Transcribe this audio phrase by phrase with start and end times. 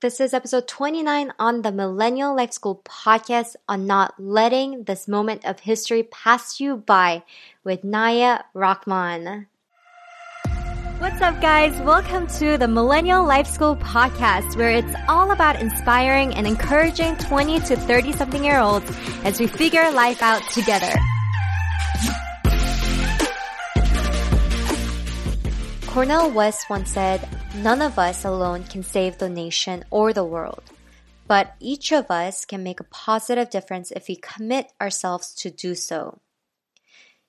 [0.00, 5.44] This is episode 29 on the Millennial Life School podcast on not letting this moment
[5.44, 7.24] of history pass you by
[7.64, 9.48] with Naya Rahman.
[10.98, 11.76] What's up, guys?
[11.80, 17.58] Welcome to the Millennial Life School podcast, where it's all about inspiring and encouraging 20
[17.62, 18.88] to 30 something year olds
[19.24, 20.94] as we figure life out together.
[25.98, 30.62] Cornel West once said, None of us alone can save the nation or the world,
[31.26, 35.74] but each of us can make a positive difference if we commit ourselves to do
[35.74, 36.20] so.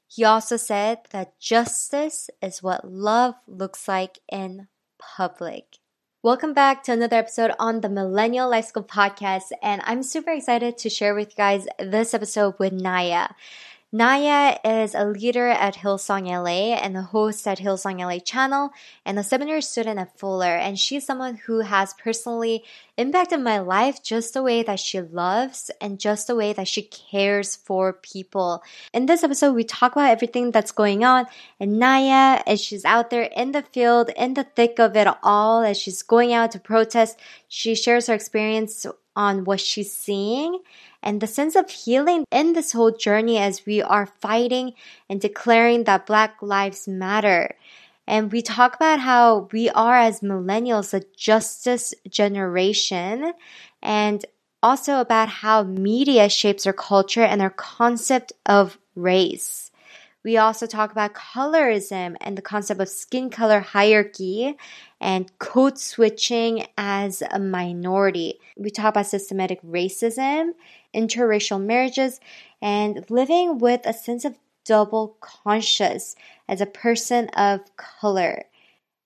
[0.07, 4.67] He also said that justice is what love looks like in
[4.99, 5.79] public.
[6.21, 10.77] Welcome back to another episode on the Millennial Life School podcast, and I'm super excited
[10.77, 13.29] to share with you guys this episode with Naya.
[13.91, 18.69] Naya is a leader at Hillsong LA and the host at Hillsong LA channel
[19.03, 20.55] and a seminary student at Fuller.
[20.55, 22.63] And she's someone who has personally
[22.97, 26.83] impacted my life just the way that she loves and just the way that she
[26.83, 28.61] cares for people.
[28.93, 31.25] In this episode, we talk about everything that's going on
[31.59, 35.63] and Naya, as she's out there in the field, in the thick of it all,
[35.63, 40.59] as she's going out to protest, she shares her experience on what she's seeing
[41.01, 44.73] and the sense of healing in this whole journey as we are fighting
[45.09, 47.55] and declaring that Black Lives Matter.
[48.07, 53.33] And we talk about how we are, as millennials, a justice generation,
[53.83, 54.25] and
[54.63, 59.69] also about how media shapes our culture and our concept of race.
[60.23, 64.57] We also talk about colorism and the concept of skin color hierarchy
[64.99, 68.39] and code switching as a minority.
[68.57, 70.51] We talk about systematic racism
[70.93, 72.19] interracial marriages,
[72.61, 76.15] and living with a sense of double conscious
[76.47, 78.45] as a person of color.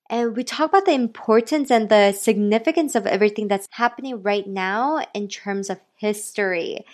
[0.10, 5.06] And we talk about the importance and the significance of everything that's happening right now
[5.14, 6.86] in terms of history.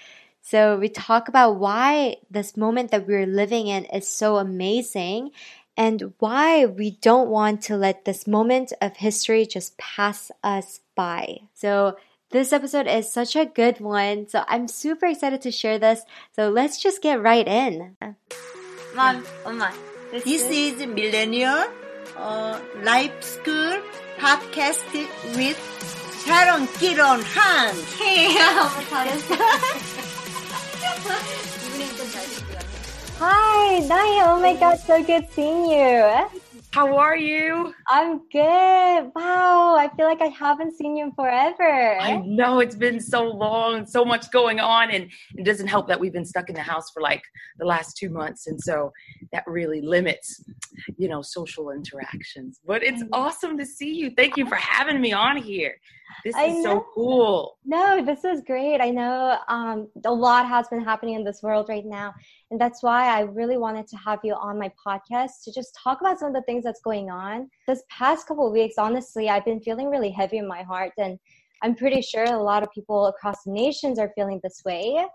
[0.41, 5.31] So we talk about why this moment that we're living in is so amazing
[5.75, 11.39] and why we don't want to let this moment of history just pass us by.
[11.53, 11.97] So
[12.31, 16.01] this episode is such a good one, so I'm super excited to share this.
[16.35, 17.95] So let's just get right in.
[18.95, 19.73] Mom, Mama,
[20.11, 21.65] this, this is, is Millennial
[22.17, 23.81] uh, Life School
[24.17, 24.85] podcast
[25.35, 25.57] with
[26.25, 27.75] Sharon Kiron Han.
[27.97, 28.29] Hey,
[33.19, 34.31] Hi, Naya.
[34.31, 36.48] Oh my God, so good seeing you.
[36.71, 37.73] How are you?
[37.87, 39.11] I'm good.
[39.15, 41.97] Wow, I feel like I haven't seen you forever.
[41.99, 45.99] I know it's been so long, so much going on, and it doesn't help that
[45.99, 47.23] we've been stuck in the house for like
[47.57, 48.91] the last two months, and so
[49.31, 50.43] that really limits,
[50.95, 52.59] you know, social interactions.
[52.63, 53.09] But it's mm.
[53.13, 54.11] awesome to see you.
[54.11, 55.75] Thank you for having me on here.
[56.23, 57.57] This is so cool.
[57.65, 58.81] No, this is great.
[58.81, 62.13] I know um, a lot has been happening in this world right now.
[62.51, 66.01] And that's why I really wanted to have you on my podcast to just talk
[66.01, 67.49] about some of the things that's going on.
[67.67, 70.91] This past couple of weeks, honestly, I've been feeling really heavy in my heart.
[70.97, 71.19] And
[71.61, 75.05] I'm pretty sure a lot of people across the nations are feeling this way.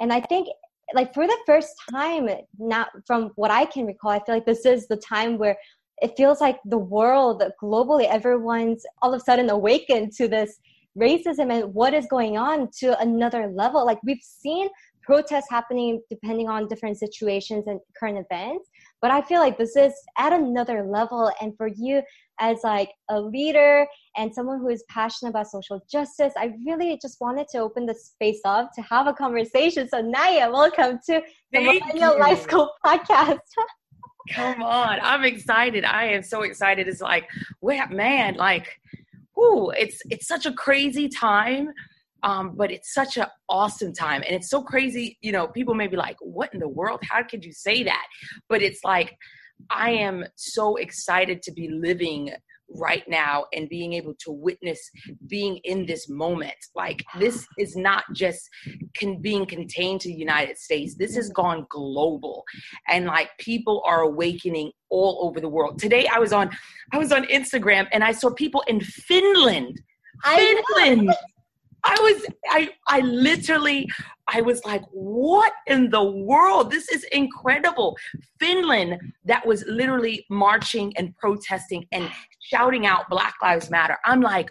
[0.00, 0.48] And I think
[0.94, 4.66] like for the first time not from what i can recall i feel like this
[4.66, 5.56] is the time where
[6.02, 10.58] it feels like the world globally, everyone's all of a sudden awakened to this
[10.98, 13.86] racism and what is going on to another level.
[13.86, 14.68] Like we've seen
[15.04, 18.68] protests happening depending on different situations and current events,
[19.00, 21.30] but I feel like this is at another level.
[21.40, 22.02] And for you
[22.40, 23.86] as like a leader
[24.16, 27.94] and someone who is passionate about social justice, I really just wanted to open the
[27.94, 29.88] space up to have a conversation.
[29.88, 33.38] So Naya, welcome to the Millennial Life School podcast.
[34.30, 34.98] Come on.
[35.02, 35.84] I'm excited.
[35.84, 36.88] I am so excited.
[36.88, 37.28] It's like,
[37.60, 38.78] well, man, like,
[39.36, 41.70] whoo, it's it's such a crazy time.
[42.24, 44.22] Um, but it's such an awesome time.
[44.24, 47.00] And it's so crazy, you know, people may be like, what in the world?
[47.02, 48.06] How could you say that?
[48.48, 49.16] But it's like
[49.70, 52.32] I am so excited to be living
[52.74, 54.90] right now and being able to witness
[55.26, 56.54] being in this moment.
[56.74, 58.48] Like this is not just
[58.94, 60.94] can being contained to the united states.
[60.96, 62.44] This has gone global.
[62.88, 65.78] And like people are awakening all over the world.
[65.78, 66.50] Today i was on
[66.92, 69.80] i was on instagram and i saw people in finland.
[70.24, 71.10] Finland
[71.84, 73.88] I was I I literally
[74.28, 76.70] I was like, what in the world?
[76.70, 77.96] This is incredible.
[78.38, 83.96] Finland that was literally marching and protesting and shouting out Black Lives Matter.
[84.04, 84.50] I'm like,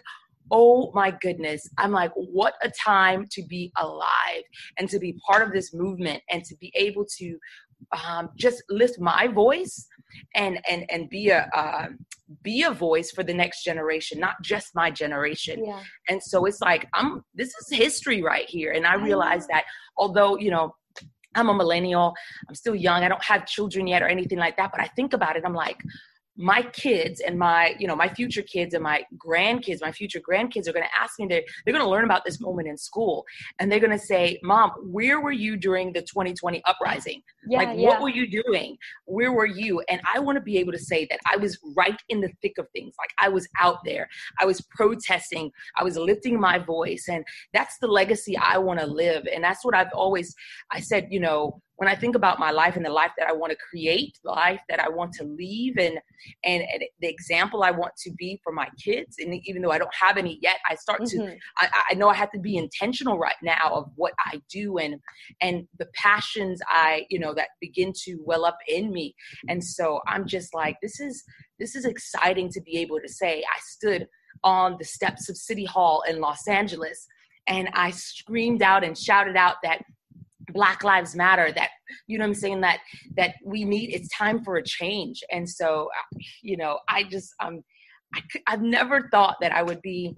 [0.50, 4.42] oh my goodness, I'm like, what a time to be alive
[4.78, 7.38] and to be part of this movement and to be able to
[8.06, 9.86] um, just lift my voice
[10.34, 11.88] and and and be a uh,
[12.42, 15.64] be a voice for the next generation not just my generation.
[15.64, 15.80] Yeah.
[16.08, 18.72] and so it's like i'm this is history right here.
[18.72, 19.64] And i, I realize that
[19.96, 20.74] although you know
[21.34, 22.14] i'm a millennial
[22.48, 25.12] i'm still young i don't have children yet or anything like that but i think
[25.14, 25.78] about it i'm like
[26.36, 30.66] my kids and my you know my future kids and my grandkids my future grandkids
[30.66, 33.24] are going to ask me they're, they're going to learn about this moment in school.
[33.58, 37.22] And they're going to say mom where were you during the 2020 uprising?
[37.46, 37.88] Yeah, like yeah.
[37.88, 38.76] what were you doing?
[39.04, 39.82] Where were you?
[39.88, 42.56] And i want to be able to say that i was right in the thick
[42.58, 42.94] of things.
[42.98, 44.08] Like i was out there.
[44.40, 45.50] I was protesting.
[45.76, 47.06] I was lifting my voice.
[47.08, 49.26] And that's the legacy i want to live.
[49.32, 50.34] And that's what i've always
[50.70, 53.32] i said you know when I think about my life and the life that I
[53.32, 55.98] want to create, the life that I want to leave, and,
[56.44, 59.78] and, and the example I want to be for my kids, and even though I
[59.78, 61.26] don't have any yet, I start mm-hmm.
[61.26, 64.78] to I, I know I have to be intentional right now of what I do
[64.78, 65.00] and
[65.40, 69.16] and the passions I you know that begin to well up in me,
[69.48, 71.24] and so I'm just like this is
[71.58, 74.06] this is exciting to be able to say I stood
[74.44, 77.08] on the steps of City Hall in Los Angeles
[77.48, 79.82] and I screamed out and shouted out that
[80.52, 81.70] black lives matter that
[82.06, 82.80] you know i'm saying that
[83.16, 85.22] that we need it's time for a change.
[85.30, 85.88] And so
[86.42, 87.62] you know i just um
[88.14, 90.14] I, i've never thought that i would be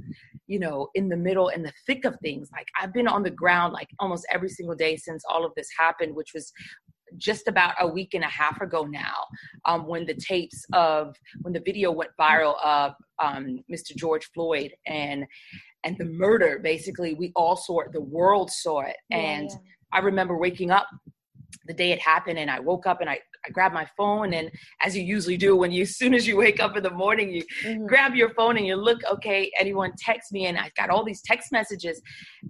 [0.46, 2.50] you know in the middle in the thick of things.
[2.52, 5.68] Like i've been on the ground like almost every single day since all of this
[5.78, 6.52] happened which was
[7.16, 9.14] just about a week and a half ago now
[9.66, 12.92] um, when the tapes of when the video went viral of
[13.22, 15.24] um, mr george floyd and
[15.84, 18.96] and the murder basically we all saw it the world saw it.
[19.10, 19.56] And yeah.
[19.94, 20.88] I remember waking up
[21.66, 24.50] the day it happened and I woke up and I, I grabbed my phone and
[24.82, 27.32] as you usually do when you as soon as you wake up in the morning
[27.32, 27.86] you mm-hmm.
[27.86, 31.22] grab your phone and you look okay anyone text me and I got all these
[31.22, 32.00] text messages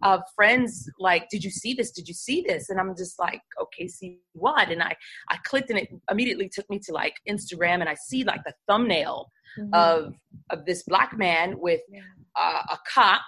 [0.02, 3.42] of friends like did you see this did you see this and I'm just like
[3.60, 4.94] okay see what and I
[5.30, 8.54] I clicked and it immediately took me to like Instagram and I see like the
[8.66, 9.74] thumbnail mm-hmm.
[9.74, 10.14] of
[10.50, 12.00] of this black man with yeah.
[12.36, 13.22] uh, a cop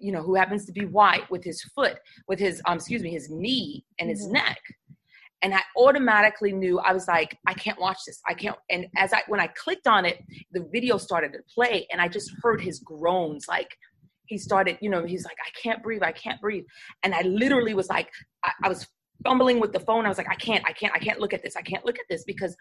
[0.00, 1.98] you know, who happens to be white with his foot,
[2.28, 4.34] with his, um, excuse me, his knee and his mm-hmm.
[4.34, 4.58] neck.
[5.42, 8.20] And I automatically knew I was like, I can't watch this.
[8.28, 8.56] I can't.
[8.68, 12.08] And as I, when I clicked on it, the video started to play and I
[12.08, 13.46] just heard his groans.
[13.48, 13.68] Like
[14.26, 16.02] he started, you know, he's like, I can't breathe.
[16.02, 16.64] I can't breathe.
[17.02, 18.10] And I literally was like,
[18.44, 18.86] I, I was
[19.24, 20.04] fumbling with the phone.
[20.04, 21.56] I was like, I can't, I can't, I can't look at this.
[21.56, 22.54] I can't look at this because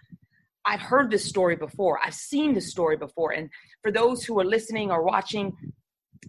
[0.65, 2.00] I've heard this story before.
[2.03, 3.31] I've seen this story before.
[3.31, 3.50] And
[3.81, 5.53] for those who are listening or watching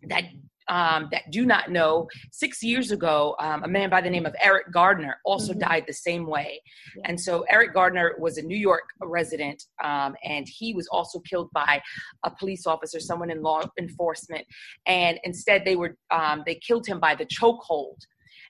[0.08, 0.24] that
[0.70, 4.34] um, that do not know, six years ago, um, a man by the name of
[4.40, 5.68] Eric Garner also mm-hmm.
[5.68, 6.62] died the same way.
[6.96, 7.02] Yeah.
[7.06, 11.50] And so Eric Garner was a New York resident, um, and he was also killed
[11.52, 11.82] by
[12.24, 14.46] a police officer, someone in law enforcement.
[14.86, 17.98] And instead, they were um, they killed him by the chokehold.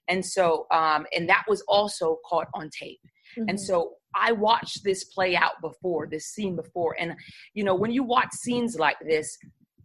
[0.08, 3.00] And so, um, and that was also caught on tape.
[3.38, 3.48] Mm-hmm.
[3.48, 6.96] And so I watched this play out before, this scene before.
[6.98, 7.14] And,
[7.54, 9.38] you know, when you watch scenes like this,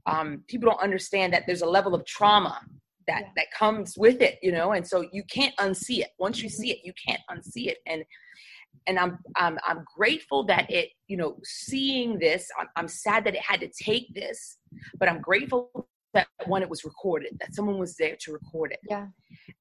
[0.06, 2.60] um, people don't understand that there's a level of trauma
[3.08, 3.30] that yeah.
[3.36, 6.10] that comes with it you know and so you can't unsee it.
[6.20, 7.78] Once you see it you can't unsee it.
[7.86, 8.04] And
[8.88, 13.34] and I'm, I'm i'm grateful that it you know seeing this I'm, I'm sad that
[13.34, 14.58] it had to take this
[15.00, 18.80] but i'm grateful that when it was recorded that someone was there to record it.
[18.90, 19.08] Yeah.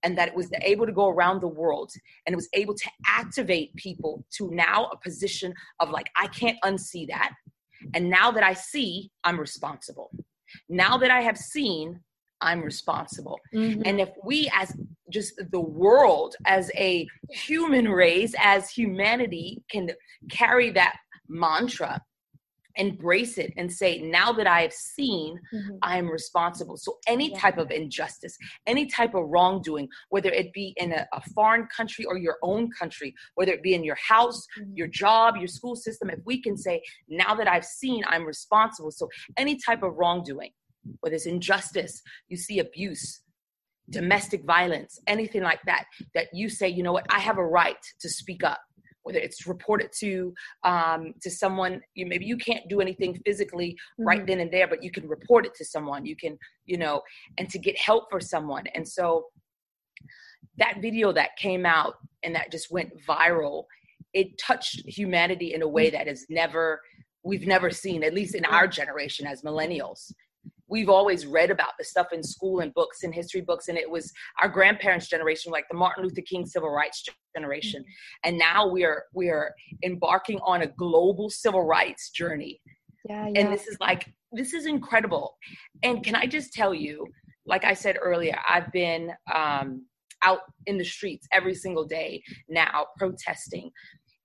[0.02, 1.90] And that it was able to go around the world
[2.24, 6.56] and it was able to activate people to now a position of like i can't
[6.64, 7.32] unsee that.
[7.92, 10.10] And now that i see i'm responsible
[10.68, 12.00] now that I have seen,
[12.40, 13.40] I'm responsible.
[13.54, 13.82] Mm-hmm.
[13.84, 14.76] And if we, as
[15.10, 19.90] just the world, as a human race, as humanity, can
[20.30, 20.96] carry that
[21.28, 22.00] mantra,
[22.76, 25.76] embrace it and say now that i have seen mm-hmm.
[25.82, 27.38] i am responsible so any yeah.
[27.38, 32.04] type of injustice any type of wrongdoing whether it be in a, a, foreign country
[32.04, 34.70] or your own country whether it be in your house mm-hmm.
[34.74, 38.90] your job your school system if we can say now that i've seen i'm responsible
[38.90, 40.50] so any type of wrongdoing
[41.00, 43.20] whether it's injustice, you see abuse,
[43.90, 47.76] domestic violence, anything like that, that you say, you know what, I have a right
[48.00, 48.60] to speak up.
[49.04, 50.34] Whether it's reported to
[50.64, 54.04] um, to someone, you maybe you can't do anything physically mm-hmm.
[54.04, 56.04] right then and there, but you can report it to someone.
[56.04, 57.02] You can, you know,
[57.38, 58.64] and to get help for someone.
[58.74, 59.26] And so
[60.58, 63.64] that video that came out and that just went viral,
[64.12, 65.92] it touched humanity in a way mm.
[65.92, 66.80] that has never
[67.24, 70.12] we've never seen, at least in our generation as millennials
[70.74, 73.88] we've always read about the stuff in school and books and history books and it
[73.88, 74.12] was
[74.42, 77.04] our grandparents generation like the martin luther king civil rights
[77.36, 78.28] generation mm-hmm.
[78.28, 79.54] and now we are we are
[79.84, 82.60] embarking on a global civil rights journey
[83.08, 83.40] Yeah, yeah.
[83.40, 85.36] And this is like, this is incredible.
[85.82, 87.06] And can I just tell you,
[87.46, 89.86] like I said earlier, I've been um,
[90.22, 93.70] out in the streets every single day now protesting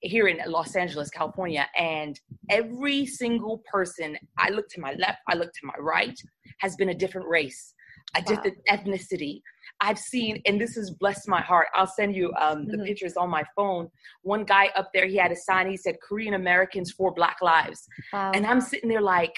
[0.02, 5.36] here in Los Angeles, California, and every single person, I look to my left, I
[5.36, 6.18] look to my right,
[6.60, 7.74] has been a different race,
[8.16, 8.26] a wow.
[8.26, 9.42] different ethnicity.
[9.82, 11.68] I've seen, and this has blessed my heart.
[11.74, 12.86] I'll send you um, the mm-hmm.
[12.86, 13.90] pictures on my phone.
[14.24, 17.88] One guy up there, he had a sign, he said, Korean Americans for Black Lives.
[18.12, 18.32] Wow.
[18.34, 19.34] And I'm sitting there like,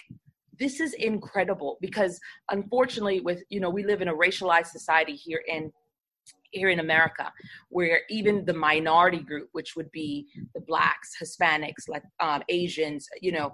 [0.59, 2.19] this is incredible because
[2.51, 5.71] unfortunately with you know we live in a racialized society here in
[6.51, 7.31] here in America,
[7.69, 13.31] where even the minority group, which would be the blacks, Hispanics, like um, Asians, you
[13.31, 13.53] know,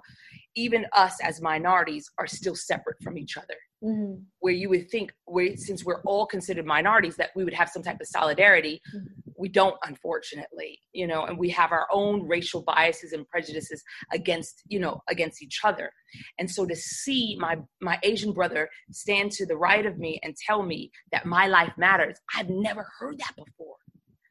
[0.54, 3.54] even us as minorities are still separate from each other.
[3.82, 4.22] Mm-hmm.
[4.40, 7.82] Where you would think, where, since we're all considered minorities, that we would have some
[7.82, 8.82] type of solidarity.
[8.94, 13.82] Mm-hmm we don't unfortunately you know and we have our own racial biases and prejudices
[14.12, 15.90] against you know against each other
[16.38, 20.36] and so to see my my asian brother stand to the right of me and
[20.36, 23.76] tell me that my life matters i've never heard that before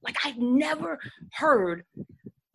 [0.03, 0.99] like i've never
[1.33, 1.83] heard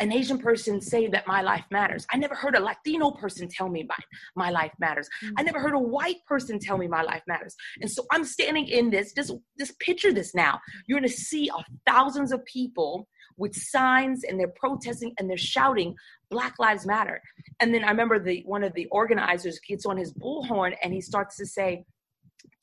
[0.02, 2.04] an Asian person say that my life matters.
[2.12, 3.94] I never heard a Latino person tell me my,
[4.34, 5.08] my life matters.
[5.24, 5.34] Mm-hmm.
[5.38, 7.54] I never heard a white person tell me my life matters.
[7.80, 10.58] And so I'm standing in this, just, just picture this now.
[10.88, 13.06] You're in a sea of thousands of people
[13.36, 15.94] with signs and they're protesting and they're shouting,
[16.30, 17.22] Black Lives Matter.
[17.60, 21.00] And then I remember the one of the organizers gets on his bullhorn and he
[21.00, 21.84] starts to say,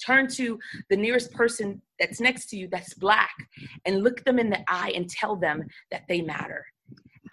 [0.05, 3.31] turn to the nearest person that's next to you that's black
[3.86, 6.65] and look them in the eye and tell them that they matter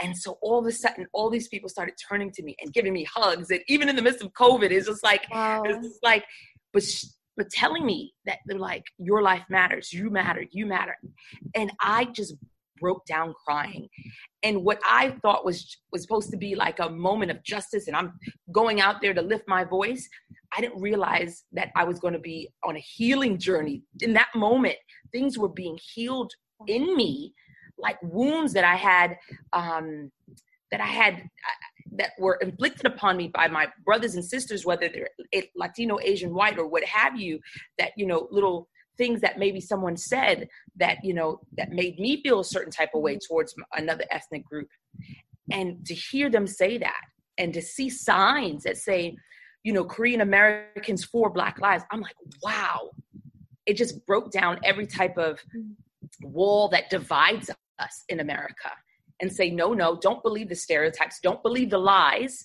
[0.01, 2.93] and so all of a sudden, all these people started turning to me and giving
[2.93, 3.51] me hugs.
[3.51, 5.63] And even in the midst of COVID, it's just like, wow.
[5.65, 6.25] it's just like,
[6.73, 6.83] but,
[7.37, 10.97] but telling me that they're like, your life matters, you matter, you matter.
[11.55, 12.35] And I just
[12.79, 13.89] broke down crying.
[14.43, 17.97] And what I thought was was supposed to be like a moment of justice, and
[17.97, 18.13] I'm
[18.53, 20.09] going out there to lift my voice.
[20.57, 23.83] I didn't realize that I was going to be on a healing journey.
[24.01, 24.77] In that moment,
[25.13, 26.33] things were being healed
[26.67, 27.35] in me
[27.79, 29.19] like wounds that I had
[29.53, 30.11] um,
[30.71, 34.89] that I had uh, that were inflicted upon me by my brothers and sisters, whether
[34.89, 35.11] they're
[35.57, 37.41] Latino, Asian, white, or what have you.
[37.79, 38.69] That you know, little
[38.99, 42.91] things that maybe someone said that you know that made me feel a certain type
[42.95, 44.69] of way towards another ethnic group,
[45.51, 47.03] and to hear them say that,
[47.39, 49.17] and to see signs that say,
[49.63, 52.91] you know, Korean Americans for Black lives, I'm like, wow.
[53.67, 55.41] It just broke down every type of
[56.23, 58.71] wall that divides us in America
[59.21, 62.45] and say, no, no, don't believe the stereotypes, don't believe the lies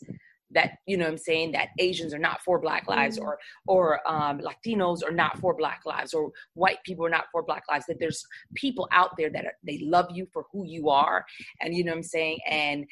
[0.54, 3.24] that you know i'm saying that asians are not for black lives mm.
[3.24, 7.44] or or um, latinos are not for black lives or white people are not for
[7.44, 7.86] black lives.
[7.88, 8.24] That there's
[8.56, 11.26] people out there that are, they love you for who you are.
[11.62, 12.40] And you know i'm saying?
[12.50, 12.86] And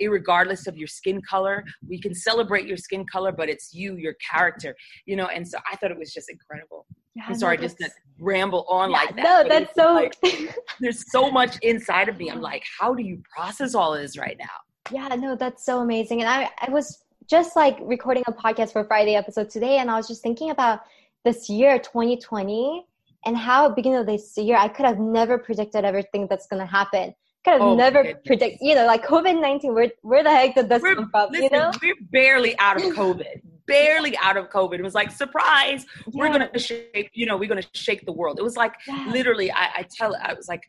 [0.00, 4.14] regardless of your skin color we can celebrate your skin color but it's you your
[4.14, 5.26] character you know?
[5.26, 8.66] And so i thought it was just incredible yeah, I'm sorry, no, just to ramble
[8.68, 9.22] on yeah, like that.
[9.24, 9.94] No, that's so.
[9.94, 10.14] Like,
[10.80, 12.28] there's so much inside of me.
[12.28, 14.44] I'm like, how do you process all of this right now?
[14.92, 16.20] Yeah, no, that's so amazing.
[16.20, 19.96] And I, I was just like recording a podcast for Friday episode today, and I
[19.96, 20.80] was just thinking about
[21.24, 22.84] this year, 2020,
[23.24, 26.70] and how beginning of this year, I could have never predicted everything that's going to
[26.70, 27.14] happen.
[27.46, 29.72] Could have oh, never predict, you know, like COVID 19.
[29.72, 31.30] Where where the heck did this we're, come from?
[31.30, 34.78] Listen, you know, we're barely out of COVID barely out of COVID.
[34.78, 36.12] It was like, surprise, yeah.
[36.14, 38.38] we're gonna shake, you know, we're gonna shake the world.
[38.38, 39.08] It was like yeah.
[39.10, 40.62] literally, I, I tell I was like,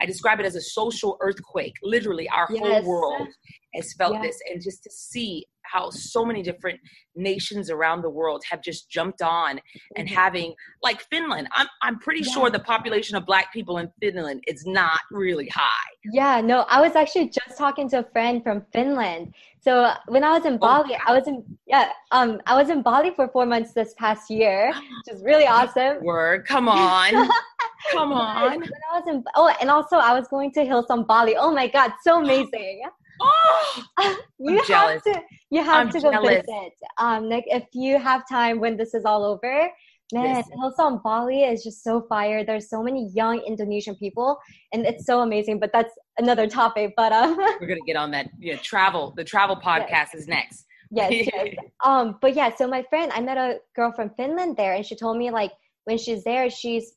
[0.00, 1.74] I describe it as a social earthquake.
[1.82, 2.60] Literally, our yes.
[2.60, 3.28] whole world
[3.74, 4.36] has felt this.
[4.50, 6.78] And just to see how so many different
[7.14, 9.60] nations around the world have just jumped on
[9.96, 10.14] and mm-hmm.
[10.14, 11.48] having like Finland.
[11.54, 12.32] I'm I'm pretty yeah.
[12.32, 15.90] sure the population of black people in Finland is not really high.
[16.12, 19.34] Yeah, no, I was actually just talking to a friend from Finland.
[19.60, 22.70] So when I was in oh, Bali, oh, I was in yeah, um I was
[22.70, 24.72] in Bali for 4 months this past year,
[25.06, 26.02] which is really awesome.
[26.02, 27.10] Word, come on.
[27.92, 28.60] come on.
[28.60, 31.36] When I was in oh, and also I was going to Hillsong Bali.
[31.36, 32.82] Oh my god, so amazing.
[33.20, 33.84] Oh,
[34.38, 36.46] you I'm have to you have I'm to go jealous.
[36.46, 36.72] visit.
[36.98, 39.70] Um, like if you have time when this is all over,
[40.12, 42.44] man, Hillsong Bali is just so fire.
[42.44, 44.38] There's so many young Indonesian people,
[44.72, 45.58] and it's so amazing.
[45.58, 46.94] But that's another topic.
[46.96, 48.30] But um, we're gonna get on that.
[48.38, 49.12] Yeah, travel.
[49.16, 50.14] The travel podcast yes.
[50.14, 50.66] is next.
[50.90, 51.54] Yes, yes.
[51.84, 52.54] Um, but yeah.
[52.54, 55.52] So my friend, I met a girl from Finland there, and she told me like
[55.84, 56.94] when she's there, she's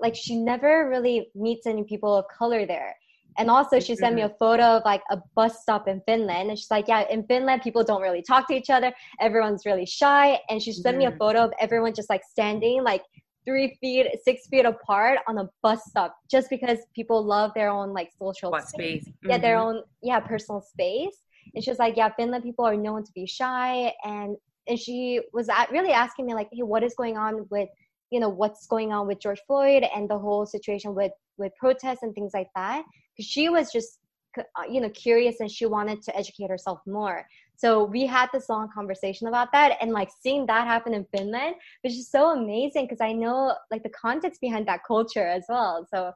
[0.00, 2.96] like she never really meets any people of color there
[3.38, 6.50] and also, she sent me a photo of like a bus stop in Finland.
[6.50, 8.92] And she's like, Yeah, in Finland, people don't really talk to each other.
[9.20, 10.38] Everyone's really shy.
[10.48, 13.02] And she sent me a photo of everyone just like standing like
[13.46, 17.92] three feet, six feet apart on a bus stop just because people love their own
[17.92, 18.68] like social space.
[18.68, 19.08] space.
[19.08, 19.30] Mm-hmm.
[19.30, 19.76] Yeah, their mm-hmm.
[19.76, 21.16] own, yeah, personal space.
[21.54, 24.36] and she was like, "Yeah, Finland people are known to be shy," and
[24.68, 27.68] and she was really asking me like, "Hey, what is going on with
[28.10, 32.02] you know what's going on with George Floyd and the whole situation with with protests
[32.02, 32.84] and things like that?"
[33.16, 33.98] Because she was just
[34.38, 38.50] uh, you know curious and she wanted to educate herself more so we had this
[38.50, 42.84] long conversation about that and like seeing that happen in finland which is so amazing
[42.84, 46.12] because i know like the context behind that culture as well so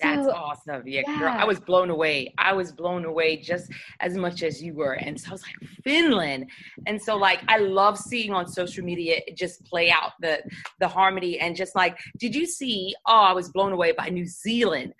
[0.00, 0.82] that's so, awesome.
[0.86, 1.18] Yeah, yeah.
[1.18, 2.34] Girl, I was blown away.
[2.38, 4.94] I was blown away just as much as you were.
[4.94, 6.50] And so I was like, Finland.
[6.86, 10.42] And so like I love seeing on social media just play out the
[10.80, 14.26] the harmony and just like, did you see, oh, I was blown away by New
[14.26, 14.92] Zealand.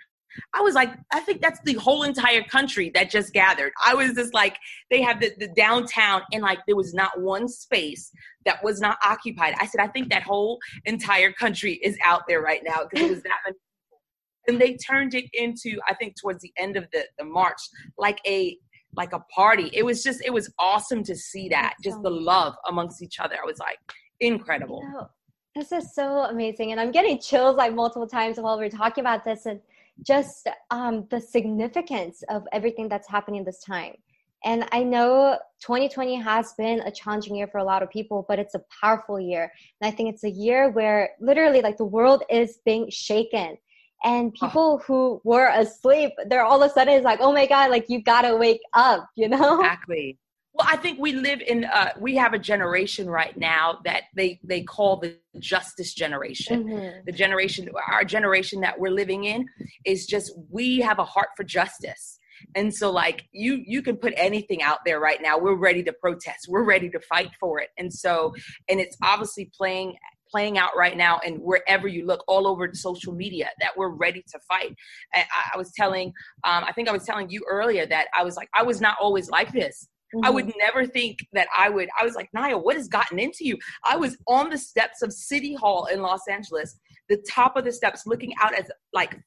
[0.55, 3.73] I was like, I think that's the whole entire country that just gathered.
[3.85, 4.57] I was just like,
[4.91, 8.11] they have the, the downtown, and like there was not one space
[8.45, 9.55] that was not occupied.
[9.61, 13.11] I said, I think that whole entire country is out there right now because it
[13.11, 13.57] was that many
[14.49, 17.61] and they turned it into i think towards the end of the, the march
[17.97, 18.59] like a
[18.95, 19.71] like a party.
[19.73, 23.03] It was just it was awesome to see that That's just so the love amongst
[23.03, 23.37] each other.
[23.43, 23.79] I was like
[24.21, 24.81] incredible.
[24.83, 25.09] You know,
[25.55, 29.23] this is so amazing and i'm getting chills like multiple times while we're talking about
[29.23, 29.61] this and
[30.07, 33.95] just um, the significance of everything that's happening this time
[34.45, 38.39] and I know 2020 has been a challenging year for a lot of people, but
[38.39, 39.53] it's a powerful year.
[39.81, 43.57] And I think it's a year where literally like the world is being shaken
[44.05, 44.85] and people oh.
[44.85, 48.03] who were asleep they're all of a sudden it's like oh my god like you
[48.03, 50.19] gotta wake up you know exactly
[50.55, 54.41] well i think we live in uh, we have a generation right now that they
[54.45, 56.65] they call the justice generation.
[56.65, 57.01] Mm-hmm.
[57.07, 59.47] the generation our generation that we're living in
[59.85, 62.19] is just we have a heart for justice.
[62.57, 65.39] And so like you you can put anything out there right now.
[65.39, 66.47] We're ready to protest.
[66.49, 67.69] We're ready to fight for it.
[67.79, 68.35] And so
[68.69, 69.97] and it's obviously playing
[70.31, 74.25] playing out right now and wherever you look all over social media that we're ready
[74.33, 74.75] to fight.
[75.15, 76.09] I, I was telling
[76.43, 78.97] um, i think i was telling you earlier that i was like i was not
[78.99, 80.25] always like this Mm-hmm.
[80.25, 80.59] I would mm-hmm.
[80.59, 81.89] never think that I would.
[81.99, 83.59] I was like, Naya, what has gotten into you?
[83.85, 86.79] I was on the steps of City Hall in Los Angeles,
[87.09, 89.19] the top of the steps, looking out at like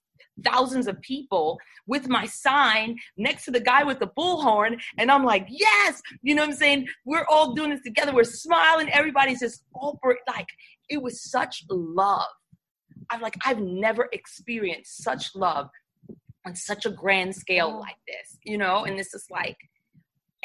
[0.44, 4.80] thousands of people with my sign next to the guy with the bullhorn.
[4.98, 6.88] And I'm like, yes, you know what I'm saying?
[7.06, 8.14] We're all doing this together.
[8.14, 8.90] We're smiling.
[8.92, 10.48] Everybody's just over like
[10.90, 12.26] it was such love.
[13.10, 15.70] I'm like, I've never experienced such love
[16.46, 17.80] on such a grand scale oh.
[17.80, 18.86] like this, you know?
[18.86, 19.58] And this is like,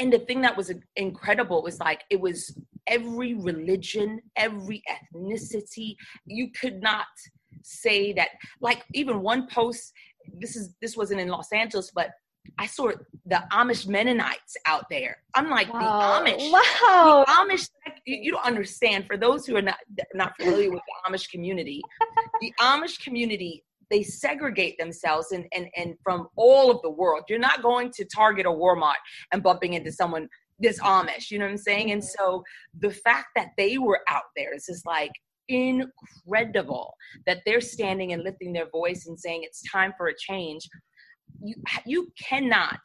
[0.01, 5.95] and the thing that was incredible was like, it was every religion, every ethnicity.
[6.27, 7.07] You could not
[7.63, 9.93] say that, like, even one post,
[10.39, 12.11] this is, this wasn't in Los Angeles, but
[12.59, 12.91] I saw
[13.27, 15.19] the Amish Mennonites out there.
[15.35, 16.23] I'm like wow.
[16.25, 16.51] the Amish.
[16.51, 17.25] Wow.
[17.27, 17.69] The Amish.
[18.07, 19.07] You don't understand.
[19.07, 19.77] For those who are not
[20.15, 21.83] not familiar with the Amish community,
[22.41, 27.24] the Amish community they segregate themselves and and and from all of the world.
[27.29, 29.00] You're not going to Target or Walmart
[29.33, 31.31] and bumping into someone this Amish.
[31.31, 31.87] You know what I'm saying?
[31.87, 31.94] Mm-hmm.
[31.94, 32.42] And so
[32.79, 35.12] the fact that they were out there is just like
[35.50, 36.94] incredible
[37.26, 40.68] that they're standing and lifting their voice and saying it's time for a change
[41.42, 42.79] you you cannot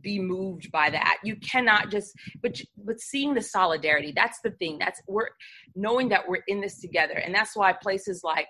[0.00, 4.78] be moved by that you cannot just but but seeing the solidarity that's the thing
[4.78, 5.28] that's we're
[5.74, 8.46] knowing that we're in this together and that's why places like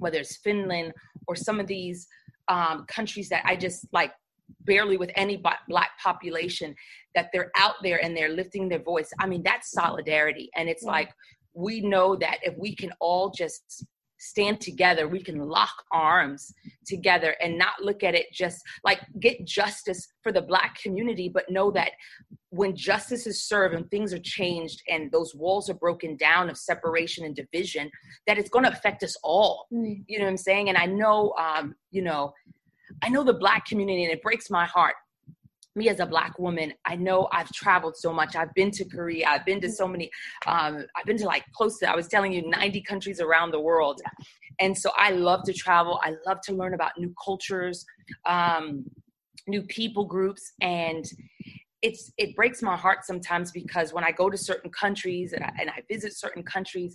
[0.00, 0.92] whether it's finland
[1.26, 2.06] or some of these
[2.48, 4.12] um, countries that i just like
[4.62, 6.74] barely with any black population
[7.14, 10.84] that they're out there and they're lifting their voice i mean that's solidarity and it's
[10.84, 10.90] yeah.
[10.90, 11.10] like
[11.54, 13.84] we know that if we can all just
[14.20, 15.08] stand together.
[15.08, 16.52] We can lock arms
[16.86, 21.50] together and not look at it just like get justice for the black community but
[21.50, 21.92] know that
[22.50, 26.58] when justice is served and things are changed and those walls are broken down of
[26.58, 27.90] separation and division
[28.26, 29.66] that it's going to affect us all.
[29.72, 30.04] Mm.
[30.06, 30.68] you know what i'm saying?
[30.68, 32.32] And i know um you know
[33.02, 34.96] i know the black community and it breaks my heart
[35.76, 38.36] me as a black woman i know i've traveled so much.
[38.36, 39.26] I've been to korea.
[39.28, 40.10] I've been to so many
[40.46, 43.60] um, i've been to like close to i was telling you 90 countries around the
[43.60, 44.00] world.
[44.58, 46.00] And so i love to travel.
[46.02, 47.84] I love to learn about new cultures
[48.26, 48.84] um,
[49.46, 50.52] new people groups.
[50.60, 51.04] And
[51.82, 55.50] it's it breaks my heart sometimes because when i go to certain countries and I,
[55.58, 56.94] and I visit certain countries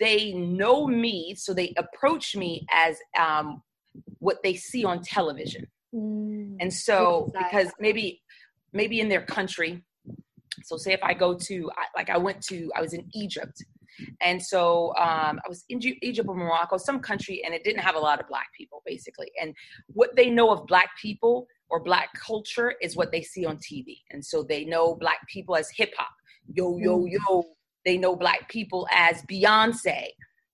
[0.00, 3.62] they know me so they approach me as um,
[4.18, 6.56] what they see on television Mm.
[6.60, 8.22] And so, because maybe,
[8.72, 9.82] maybe in their country,
[10.64, 13.62] so say if I go to, like I went to, I was in Egypt.
[14.20, 17.94] And so um, I was in Egypt or Morocco, some country, and it didn't have
[17.94, 19.30] a lot of black people, basically.
[19.40, 19.54] And
[19.88, 23.98] what they know of black people or black culture is what they see on TV.
[24.10, 26.10] And so they know black people as hip hop,
[26.52, 27.12] yo, yo, mm.
[27.12, 27.44] yo.
[27.84, 30.08] They know black people as Beyonce.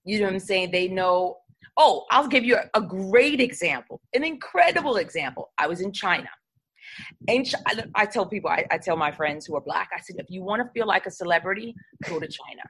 [0.05, 0.71] You know what I'm saying?
[0.71, 1.39] They know
[1.77, 5.53] Oh, I'll give you a, great example, an incredible example.
[5.59, 6.29] I was in China
[7.29, 10.17] And I, I tell people, I, I tell my friends who are black, I said,
[10.19, 11.75] if you want to feel like a celebrity,
[12.09, 12.63] go to China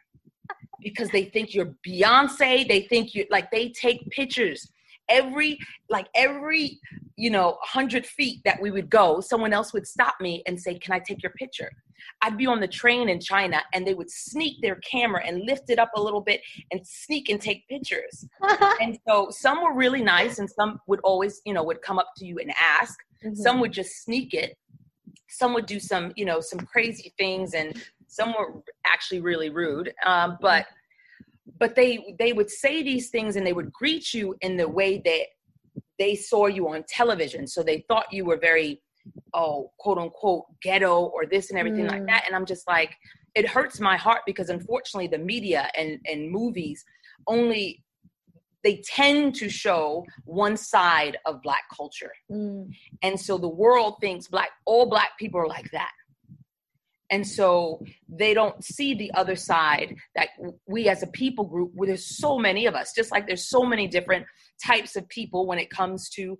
[0.82, 2.66] because they think you're Beyonce.
[2.66, 4.70] They think you like they take pictures
[5.08, 6.80] every like every
[7.16, 10.78] you know 100 feet that we would go someone else would stop me and say
[10.78, 11.70] can i take your picture?
[12.20, 15.70] I'd be on the train in china and they would sneak their camera and lift
[15.70, 18.26] it up a little bit and sneak and take pictures.
[18.80, 22.10] And so some were really nice and some would always you know would come up
[22.18, 22.98] to you and ask.
[23.24, 23.34] Mm-hmm.
[23.34, 24.56] some would just sneak it.
[25.28, 29.92] Some would do some you know some crazy things and some were actually really rude
[30.04, 30.66] um, but
[31.62, 35.00] but they they would say these things and they would greet you in the way
[35.04, 35.26] that
[35.96, 38.82] they saw you on television so they thought you were very
[39.32, 41.92] oh quote unquote ghetto or this and everything mm.
[41.92, 42.92] like that and i'm just like
[43.36, 46.84] it hurts my heart because unfortunately the media and and movies
[47.28, 47.80] only
[48.64, 52.68] they tend to show one side of black culture mm.
[53.02, 55.92] and so the world thinks black all black people are like that
[57.12, 60.30] and so they don't see the other side that
[60.66, 63.62] we as a people group where there's so many of us just like there's so
[63.64, 64.26] many different
[64.64, 66.36] types of people when it comes to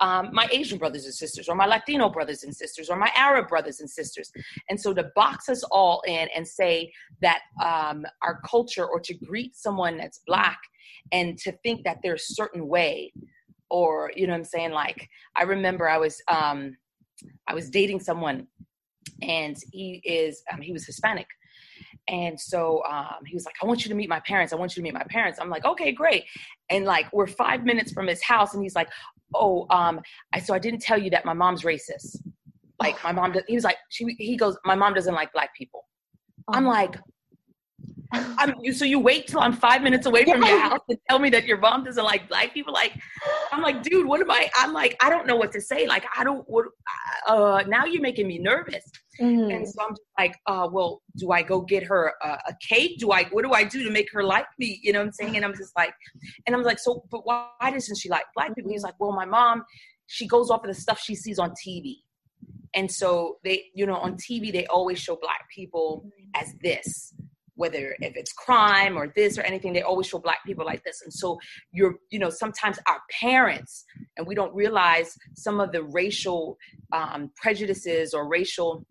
[0.00, 3.48] um, my asian brothers and sisters or my latino brothers and sisters or my arab
[3.48, 4.30] brothers and sisters.
[4.68, 9.14] And so to box us all in and say that um, our culture or to
[9.14, 10.58] greet someone that's black
[11.12, 13.12] and to think that there's a certain way
[13.70, 14.70] or you know what i'm saying?
[14.70, 16.76] Like i remember i was um,
[17.48, 18.46] i was dating someone
[19.22, 21.26] and he is um, he was Hispanic.
[22.06, 24.52] And so um, he was like, I want you to meet my parents.
[24.52, 25.38] I want you to meet my parents.
[25.40, 26.24] I'm like, okay, great.
[26.68, 28.90] And like, we're five minutes from his house, and he's like,
[29.34, 30.00] oh, um,
[30.32, 32.18] I, so I didn't tell you that my mom's racist.
[32.80, 35.86] Like, my mom, he was like, she, he goes, my mom doesn't like black people.
[36.48, 36.70] I'm oh.
[36.70, 36.96] like,
[38.12, 40.48] I'm, you, so you wait till I'm five minutes away from yeah.
[40.48, 42.72] your house to tell me that your mom doesn't like black people.
[42.72, 42.92] Like,
[43.52, 44.50] I'm like, dude, what am I?
[44.56, 45.86] I'm like, I don't know what to say.
[45.86, 46.44] Like, I don't.
[46.48, 46.66] What?
[47.26, 48.84] Uh, now you're making me nervous.
[49.20, 49.50] Mm-hmm.
[49.50, 52.98] And so I'm just like, uh, well, do I go get her a, a, cake?
[52.98, 53.24] Do I?
[53.24, 54.80] What do I do to make her like me?
[54.82, 55.36] You know what I'm saying?
[55.36, 55.94] And I'm just like,
[56.46, 58.70] and I'm like, so, but why, why doesn't she like black people?
[58.70, 59.62] He's like, well, my mom,
[60.06, 61.96] she goes off of the stuff she sees on TV.
[62.74, 67.14] And so they, you know, on TV they always show black people as this
[67.56, 71.02] whether if it's crime or this or anything they always show black people like this.
[71.02, 71.38] And so
[71.72, 73.84] you're you know sometimes our parents
[74.16, 76.58] and we don't realize some of the racial
[76.92, 78.84] um, prejudices or racial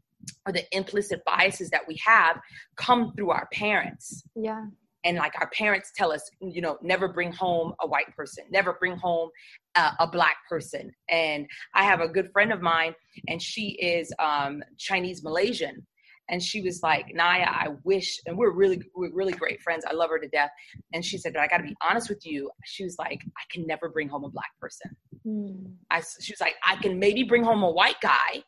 [0.46, 2.40] or the implicit biases that we have
[2.78, 4.24] come through our parents.
[4.36, 4.66] Yeah.
[5.06, 8.74] And like our parents tell us you know never bring home a white person never
[8.74, 9.30] bring home
[9.76, 10.92] a, a black person.
[11.10, 12.96] And i have a good friend of mine
[13.28, 15.86] and she is um, chinese malaysian
[16.30, 19.84] and she was like, Naya, I wish, and we're really, we're really great friends.
[19.90, 20.52] I love her to death.
[20.94, 22.50] And she said, but I got to be honest with you.
[22.66, 24.96] She was like, I can never bring home a black person.
[25.28, 25.74] Mm.
[25.92, 28.44] I, she was like, I can maybe bring home a white guy,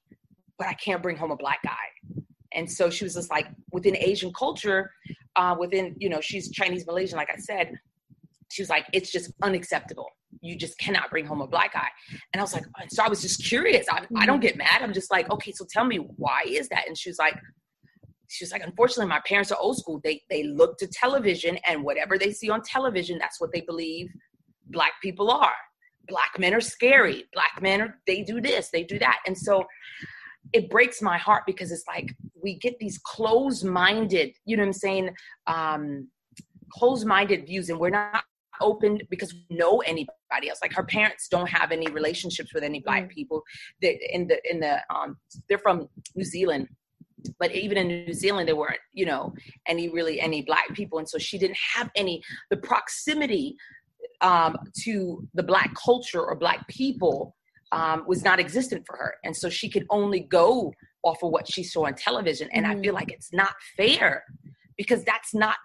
[0.58, 2.24] but I can't bring home a black guy.
[2.54, 4.92] And so she was just like, within Asian culture,
[5.36, 7.78] uh, within, you know, she's Chinese Malaysian, like I said,
[8.50, 10.08] she was like, it's just unacceptable.
[10.42, 11.88] You just cannot bring home a black guy.
[12.32, 13.88] And I was like, so I was just curious.
[13.90, 14.42] I, I don't mm-hmm.
[14.42, 14.82] get mad.
[14.82, 16.88] I'm just like, okay, so tell me why is that?
[16.88, 17.36] And she was like,
[18.30, 20.00] she's like unfortunately my parents are old school.
[20.04, 24.10] They they look to television and whatever they see on television that's what they believe
[24.68, 25.56] black people are.
[26.08, 27.26] Black men are scary.
[27.34, 29.20] Black men are they do this they do that.
[29.26, 29.66] And so
[30.54, 34.74] it breaks my heart because it's like we get these closed-minded you know what i'm
[34.74, 35.10] saying
[35.48, 36.08] um
[36.72, 38.24] closed-minded views and we're not
[38.62, 40.60] open because we know anybody else.
[40.62, 43.10] Like her parents don't have any relationships with any black mm.
[43.10, 43.44] people.
[43.82, 46.68] They in the in the um they're from new zealand
[47.40, 49.34] but even in New Zealand, there weren't, you know,
[49.68, 53.56] any really any black people, and so she didn't have any the proximity
[54.22, 57.36] um, to the black culture or black people
[57.72, 61.48] um, was not existent for her, and so she could only go off of what
[61.52, 62.70] she saw on television, and mm.
[62.70, 64.24] I feel like it's not fair
[64.78, 65.58] because that's not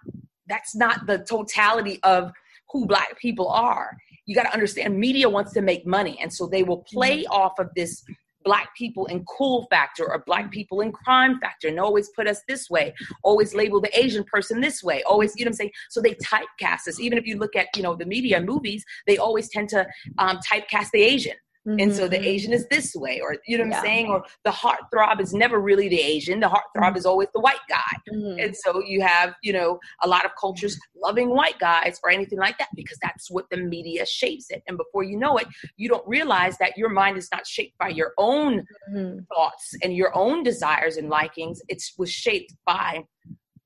[0.47, 2.31] that's not the totality of
[2.71, 3.97] who black people are.
[4.25, 6.17] You got to understand media wants to make money.
[6.21, 7.33] And so they will play mm-hmm.
[7.33, 8.03] off of this
[8.43, 11.67] black people in cool factor or black people in crime factor.
[11.67, 15.45] And always put us this way always label the asian person this way always you
[15.45, 15.71] know i'm saying?
[15.89, 16.99] So they typecast us.
[16.99, 20.39] Even if you look at you know the media movies they always tend to um,
[20.49, 21.35] typecast the asian
[21.67, 21.79] Mm-hmm.
[21.79, 22.25] And so the mm-hmm.
[22.25, 23.77] Asian is this way, or you know what yeah.
[23.77, 24.07] I'm saying?
[24.07, 26.39] Or the heartthrob is never really the Asian.
[26.39, 26.97] The heartthrob mm-hmm.
[26.97, 27.91] is always the white guy.
[28.11, 28.39] Mm-hmm.
[28.39, 32.39] And so you have, you know, a lot of cultures loving white guys or anything
[32.39, 34.63] like that because that's what the media shapes it.
[34.67, 35.47] And before you know it,
[35.77, 39.19] you don't realize that your mind is not shaped by your own mm-hmm.
[39.33, 41.61] thoughts and your own desires and likings.
[41.67, 43.03] It was shaped by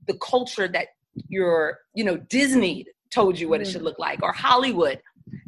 [0.06, 0.88] the culture that
[1.30, 3.86] your, you know, Disney told you what it should mm-hmm.
[3.86, 5.00] look like or Hollywood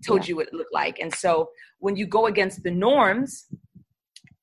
[0.06, 0.30] told yeah.
[0.30, 1.00] you what it looked like.
[1.00, 3.48] And so when you go against the norms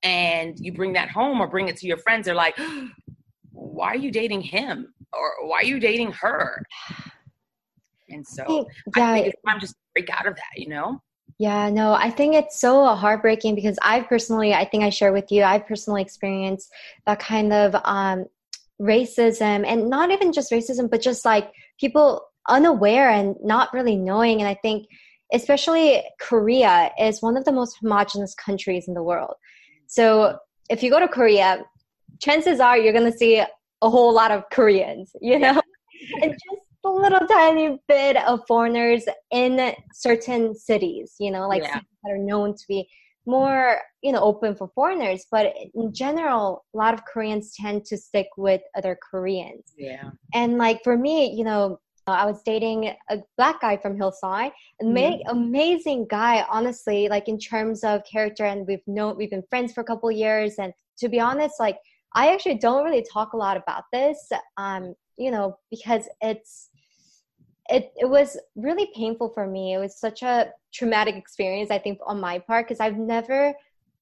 [0.05, 2.57] and you bring that home or bring it to your friends they're like
[3.53, 6.63] why are you dating him or why are you dating her
[8.11, 8.67] and so
[8.97, 11.01] yeah, I think it's time just break out of that you know
[11.37, 15.33] yeah, no, I think it's so heartbreaking because I personally, I think I share with
[15.33, 16.73] you, I personally experienced
[17.07, 18.27] that kind of um,
[18.81, 24.41] racism and not even just racism, but just like people unaware and not really knowing.
[24.41, 24.87] And I think,
[25.35, 29.35] especially Korea is one of the most homogenous countries in the world.
[29.87, 30.39] So
[30.71, 31.65] if you go to Korea,
[32.21, 35.61] chances are you're going to see a whole lot of Koreans, you know?
[36.23, 41.81] and just a little tiny bit of foreigners in certain cities, you know, like yeah.
[41.81, 42.89] that are known to be
[43.27, 45.27] more, you know, open for foreigners.
[45.31, 49.73] But in general, a lot of Koreans tend to stick with other Koreans.
[49.77, 50.11] Yeah.
[50.35, 55.29] And like for me, you know, I was dating a black guy from Hillside, mm-hmm.
[55.29, 58.45] amazing guy, honestly, like in terms of character.
[58.45, 60.57] And we've known, we've been friends for a couple years.
[60.59, 61.79] And to be honest, like,
[62.15, 66.69] I actually don't really talk a lot about this, um, you know, because it's,
[67.71, 69.73] it, it was really painful for me.
[69.73, 73.55] It was such a traumatic experience, I think, on my part, because I've never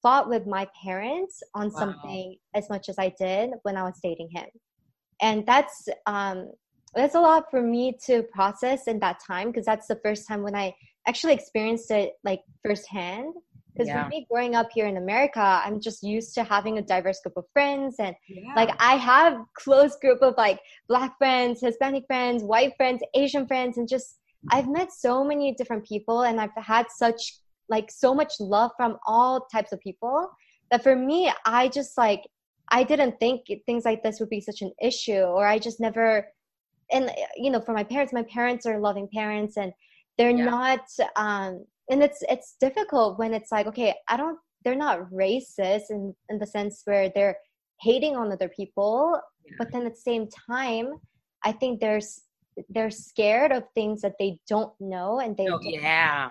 [0.02, 1.78] fought with my parents on wow.
[1.78, 4.46] something as much as I did when I was dating him.
[5.20, 6.50] And that's um,
[6.94, 10.42] that's a lot for me to process in that time because that's the first time
[10.42, 10.74] when I
[11.06, 13.34] actually experienced it like firsthand.
[13.72, 14.06] Because yeah.
[14.08, 17.46] me growing up here in America, I'm just used to having a diverse group of
[17.54, 18.52] friends, and yeah.
[18.54, 23.78] like I have close group of like black friends, Hispanic friends, white friends, Asian friends,
[23.78, 24.18] and just
[24.50, 27.38] I've met so many different people, and I've had such
[27.70, 30.30] like so much love from all types of people
[30.70, 32.20] that for me, I just like
[32.70, 36.26] I didn't think things like this would be such an issue, or I just never
[36.92, 39.72] and you know for my parents my parents are loving parents and
[40.18, 40.44] they're yeah.
[40.44, 40.80] not
[41.16, 46.14] um and it's it's difficult when it's like okay i don't they're not racist in
[46.28, 47.36] in the sense where they're
[47.80, 49.54] hating on other people yeah.
[49.58, 50.94] but then at the same time
[51.44, 52.22] i think there's
[52.68, 56.30] they're scared of things that they don't know and they oh, yeah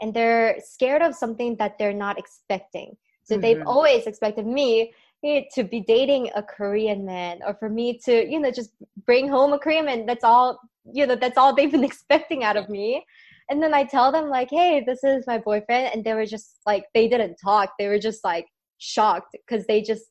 [0.00, 3.42] and they're scared of something that they're not expecting so mm-hmm.
[3.42, 8.40] they've always expected me to be dating a Korean man or for me to, you
[8.40, 8.70] know, just
[9.04, 10.06] bring home a Korean man.
[10.06, 13.04] That's all, you know, that's all they've been expecting out of me.
[13.50, 15.92] And then I tell them like, hey, this is my boyfriend.
[15.92, 17.72] And they were just like, they didn't talk.
[17.78, 18.46] They were just like
[18.78, 20.04] shocked because they just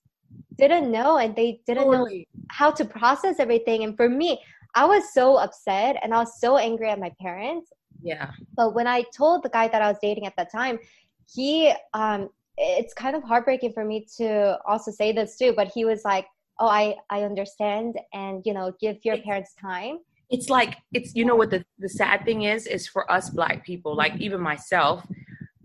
[0.57, 2.27] didn't know and they didn't totally.
[2.33, 3.83] know how to process everything.
[3.83, 4.41] And for me,
[4.75, 7.71] I was so upset and I was so angry at my parents.
[8.01, 8.31] Yeah.
[8.55, 10.77] But when I told the guy that I was dating at that time,
[11.33, 15.85] he um it's kind of heartbreaking for me to also say this too but he
[15.85, 16.27] was like
[16.59, 19.99] oh i i understand and you know give your parents time.
[20.29, 23.65] It's like it's you know what the, the sad thing is is for us black
[23.65, 25.05] people like even myself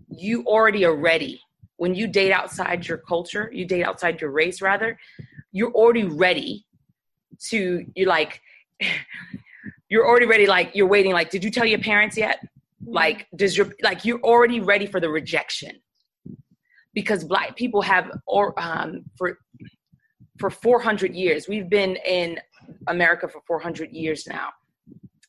[0.09, 1.41] you already are ready.
[1.77, 4.97] When you date outside your culture you date outside your race rather
[5.51, 6.65] you're already ready
[7.49, 8.41] to you're like
[9.89, 12.39] you're already ready like you're waiting like did you tell your parents yet?
[12.41, 12.93] Mm-hmm.
[12.93, 15.79] like does your like you're already ready for the rejection
[16.95, 19.37] because black people have or um, for
[20.39, 22.39] for 400 years we've been in
[22.87, 24.49] america for 400 years now.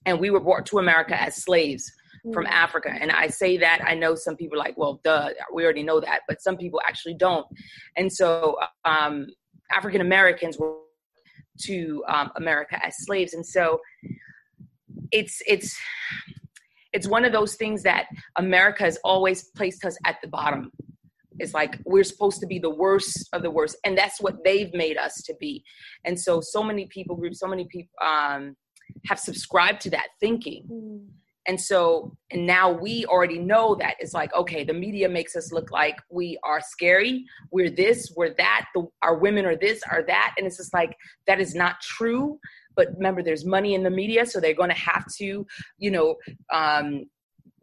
[0.07, 1.93] And we were brought to america as slaves
[2.33, 2.51] from mm.
[2.51, 2.91] africa.
[2.99, 6.01] And i say that i know some people are like well duh we already know
[6.01, 6.21] that.
[6.27, 7.47] But some people actually don't.
[7.97, 9.27] And so um,
[9.75, 10.77] african americans were
[11.63, 13.35] to um, america as slaves.
[13.35, 13.81] And so
[15.11, 15.77] it's it's
[16.93, 20.73] it's one of those things that america has always placed us at the bottom
[21.39, 24.73] it's like we're supposed to be the worst of the worst and that's what they've
[24.75, 25.63] made us to be.
[26.05, 28.57] And so so many people groups so many people um,
[29.07, 30.65] have subscribed to that thinking.
[30.71, 31.07] Mm.
[31.49, 35.53] and so and now we already know that it's like okay the media makes us
[35.53, 40.03] look like we are scary we're this we're that the, our women are this are
[40.07, 40.35] that.
[40.37, 40.97] And it's just like
[41.27, 42.39] that is not true.
[42.75, 45.47] But remember there's money in the media so they're going to have to
[45.79, 46.17] you know
[46.53, 47.07] um,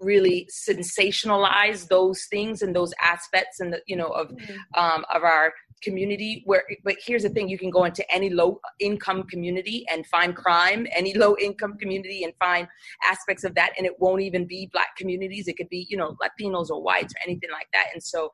[0.03, 4.79] really sensationalize those things and those aspects and the you know of mm-hmm.
[4.79, 8.59] um, of our community where but here's the thing you can go into any low
[8.79, 12.67] income community and find crime any low income community and find
[13.05, 15.47] aspects of that and it won't even be black communities.
[15.47, 17.87] It could be you know latinos or whites or anything like that.
[17.93, 18.31] And so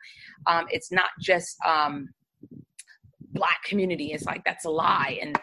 [0.48, 2.10] um, it's not just um,
[3.32, 4.12] black community.
[4.14, 5.20] It's like that's a lie.
[5.22, 5.38] And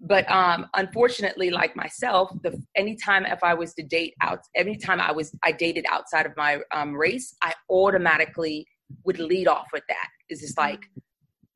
[0.00, 5.12] but um, unfortunately like myself the anytime if i was to date out anytime i
[5.12, 8.66] was i dated outside of my um, race i automatically
[9.04, 10.82] would lead off with that is just like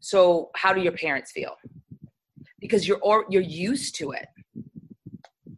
[0.00, 1.54] so how do your parents feel
[2.60, 4.26] because you're or you're used to it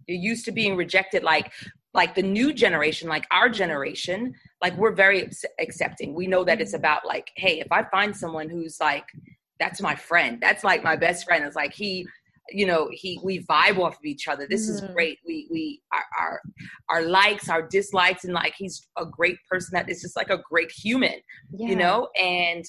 [0.07, 1.53] you're used to being rejected like
[1.97, 6.15] like the new generation, like our generation, like we're very accepting.
[6.15, 9.07] We know that it's about like, hey, if I find someone who's like,
[9.59, 11.43] that's my friend, that's like my best friend.
[11.43, 12.07] It's like he,
[12.51, 14.47] you know, he we vibe off of each other.
[14.49, 14.87] This mm-hmm.
[14.87, 15.19] is great.
[15.27, 16.41] We we our, our
[16.89, 20.39] our likes, our dislikes, and like he's a great person that is just like a
[20.39, 21.69] great human, yeah.
[21.69, 22.65] you know, and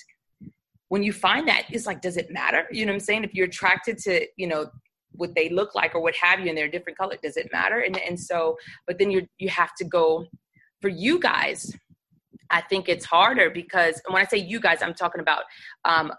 [0.89, 3.33] when you find that it's like does it matter you know what i'm saying if
[3.33, 4.67] you're attracted to you know
[5.11, 7.79] what they look like or what have you and they're different color does it matter
[7.79, 10.25] and and so but then you you have to go
[10.81, 11.73] for you guys
[12.49, 15.43] i think it's harder because when i say you guys i'm talking about
[15.85, 16.11] um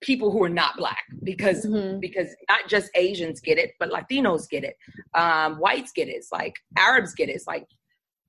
[0.00, 2.00] people who are not black because mm-hmm.
[2.00, 4.76] because not just asians get it but latinos get it
[5.14, 7.66] um whites get it it's like arabs get it it's like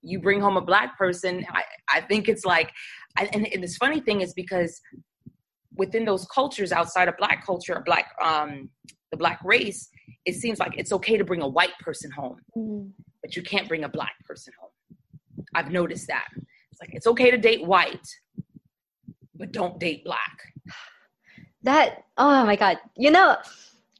[0.01, 2.71] you bring home a black person i i think it's like
[3.17, 4.81] I, and, and this funny thing is because
[5.77, 8.69] within those cultures outside of black culture or black um
[9.11, 9.89] the black race
[10.25, 12.87] it seems like it's okay to bring a white person home, mm-hmm.
[13.21, 15.45] but you can't bring a black person home.
[15.55, 16.27] I've noticed that.
[16.71, 18.07] It's like it's okay to date white,
[19.35, 20.37] but don't date black.
[21.63, 22.79] That oh my god.
[22.95, 23.37] You know,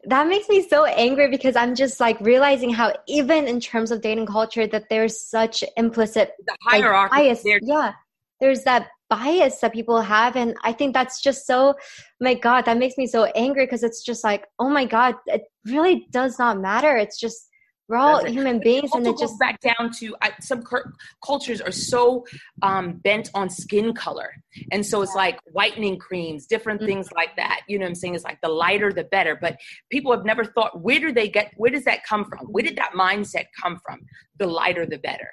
[0.06, 4.02] that makes me so angry because I'm just like realizing how even in terms of
[4.02, 7.62] dating culture that there's such implicit the hierarchy like, bias.
[7.62, 7.94] Yeah.
[8.40, 11.76] There's that bias that people have and i think that's just so
[12.22, 15.42] my god that makes me so angry because it's just like oh my god it
[15.66, 17.50] really does not matter it's just
[17.92, 21.72] we're all human beings and it just back down to I, some cur- cultures are
[21.72, 22.26] so
[22.62, 24.32] um, bent on skin color
[24.72, 26.88] and so it's like whitening creams different mm-hmm.
[26.88, 29.58] things like that you know what i'm saying it's like the lighter the better but
[29.90, 32.78] people have never thought where do they get where does that come from where did
[32.78, 34.00] that mindset come from
[34.38, 35.30] the lighter the better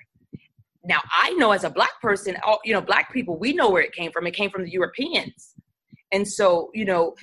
[0.85, 3.83] now I know as a black person, all, you know, black people, we know where
[3.83, 4.27] it came from.
[4.27, 5.55] It came from the Europeans.
[6.13, 7.15] And so, you know,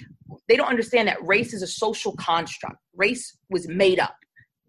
[0.47, 2.77] they don't understand that race is a social construct.
[2.95, 4.15] Race was made up.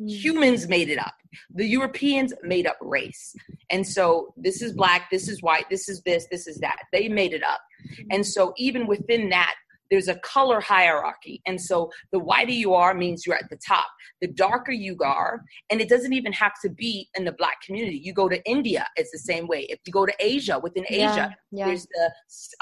[0.00, 0.10] Mm.
[0.10, 1.14] Humans made it up.
[1.54, 3.34] The Europeans made up race.
[3.70, 6.82] And so this is black, this is white, this is this, this is that.
[6.92, 7.60] They made it up.
[7.90, 8.06] Mm.
[8.10, 9.54] And so even within that,
[9.90, 11.40] there's a color hierarchy.
[11.46, 13.86] And so the whiter you are means you're at the top.
[14.20, 18.00] The darker you are, and it doesn't even have to be in the black community.
[18.02, 19.66] You go to India, it's the same way.
[19.68, 21.66] If you go to Asia, within Asia, yeah.
[21.66, 22.10] there's the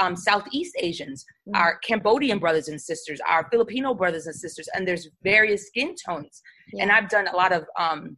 [0.01, 1.61] um, Southeast Asians, mm-hmm.
[1.61, 6.43] our Cambodian brothers and sisters, our Filipino brothers and sisters, and there's various skin tones.
[6.73, 6.83] Yeah.
[6.83, 8.17] And I've done a lot of um,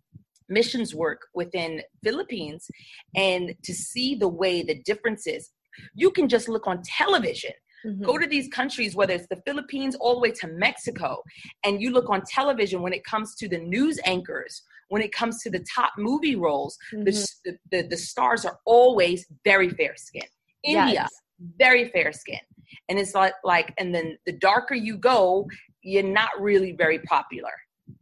[0.48, 2.66] missions work within Philippines,
[3.14, 5.50] and to see the way the differences,
[5.94, 7.52] you can just look on television
[7.86, 8.04] Mm-hmm.
[8.04, 11.22] Go to these countries, whether it's the Philippines all the way to Mexico,
[11.64, 15.42] and you look on television when it comes to the news anchors, when it comes
[15.42, 17.04] to the top movie roles, mm-hmm.
[17.04, 20.28] the, the, the, stars are always very fair skinned.
[20.64, 21.10] India, yes.
[21.58, 22.40] very fair skin.
[22.88, 25.46] And it's like, like, and then the darker you go,
[25.82, 27.52] you're not really very popular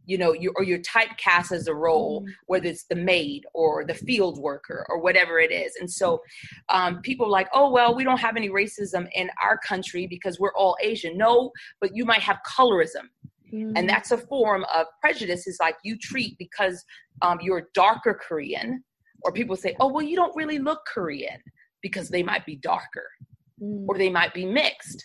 [0.05, 2.31] you know you or you're typecast as a role mm-hmm.
[2.47, 6.21] whether it's the maid or the field worker or whatever it is and so
[6.69, 10.55] um, people like oh well we don't have any racism in our country because we're
[10.55, 13.07] all asian no but you might have colorism
[13.53, 13.71] mm-hmm.
[13.75, 16.83] and that's a form of prejudice is like you treat because
[17.21, 18.83] um, you're darker korean
[19.23, 21.39] or people say oh well you don't really look korean
[21.81, 23.09] because they might be darker
[23.61, 23.85] mm-hmm.
[23.87, 25.03] or they might be mixed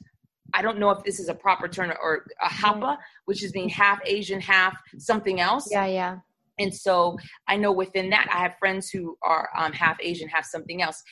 [0.54, 3.68] I don't know if this is a proper term or a hapa, which is being
[3.68, 5.68] half Asian, half something else.
[5.70, 6.16] Yeah, yeah.
[6.58, 7.16] And so
[7.48, 11.02] I know within that, I have friends who are um, half Asian, half something else,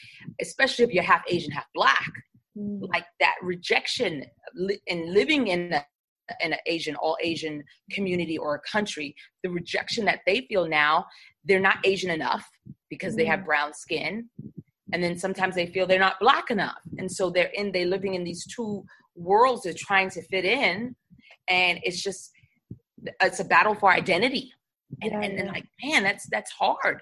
[0.41, 2.11] especially if you're half Asian, half black.
[2.57, 2.81] Mm.
[2.93, 4.25] Like that rejection
[4.87, 5.85] in living in a,
[6.45, 11.07] in an Asian, all Asian community or a country, the rejection that they feel now,
[11.45, 12.47] they're not Asian enough
[12.91, 13.19] because mm.
[13.19, 13.47] they have mm.
[13.47, 14.29] brown skin.
[14.93, 16.81] And then sometimes they feel they're not black enough.
[16.99, 18.85] And so they're in, they're living in these two
[19.19, 20.95] worlds are trying to fit in
[21.49, 22.31] and it's just
[23.21, 24.53] it's a battle for identity.
[25.03, 27.01] And, yeah, and, and like man that's that's hard.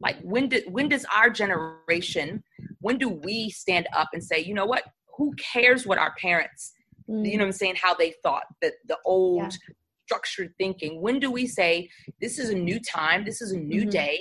[0.00, 2.42] Like when did when does our generation
[2.80, 4.84] when do we stand up and say you know what?
[5.16, 6.72] Who cares what our parents
[7.10, 7.28] mm.
[7.28, 9.74] you know i'm saying how they thought that the old yeah.
[10.06, 11.00] structured thinking?
[11.00, 13.24] When do we say this is a new time.
[13.24, 13.90] This is a new mm-hmm.
[13.90, 14.20] day.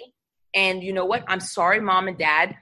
[0.56, 1.24] And you know what?
[1.28, 2.56] I'm sorry mom and dad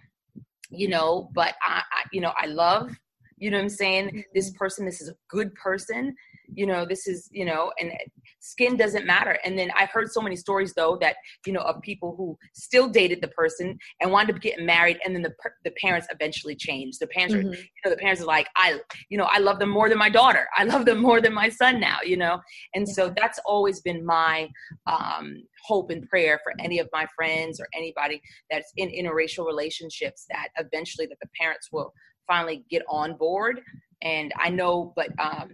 [0.70, 2.92] you know but I, I you know i love
[3.38, 4.58] you know what i'm saying this mm-hmm.
[4.58, 6.16] person this is a good person
[6.54, 7.92] you know this is you know and
[8.40, 11.82] skin doesn't matter and then i've heard so many stories though that you know of
[11.82, 15.72] people who still dated the person and wanted to get married and then the the
[15.82, 17.50] parents eventually changed the parents mm-hmm.
[17.50, 19.98] are you know the parents are like i you know i love them more than
[19.98, 22.40] my daughter i love them more than my son now you know
[22.74, 22.94] and yeah.
[22.94, 24.48] so that's always been my
[24.88, 28.22] um hope and prayer for any of my friends or anybody
[28.52, 31.92] that's in interracial relationships that eventually that the parents will
[32.28, 33.62] finally get on board.
[34.02, 35.50] And I know, but um,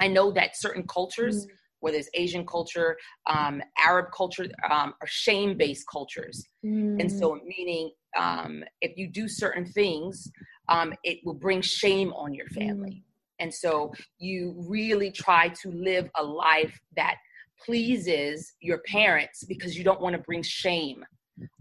[0.00, 1.54] I know that certain cultures, mm-hmm.
[1.80, 6.44] whether it's Asian culture, um, Arab culture, um, are shame based cultures.
[6.64, 7.00] Mm.
[7.00, 10.30] And so, meaning um, if you do certain things,
[10.68, 12.90] um, it will bring shame on your family.
[12.90, 13.02] Mm.
[13.40, 17.16] And so, you really try to live a life that
[17.64, 21.04] pleases your parents because you don't want to bring shame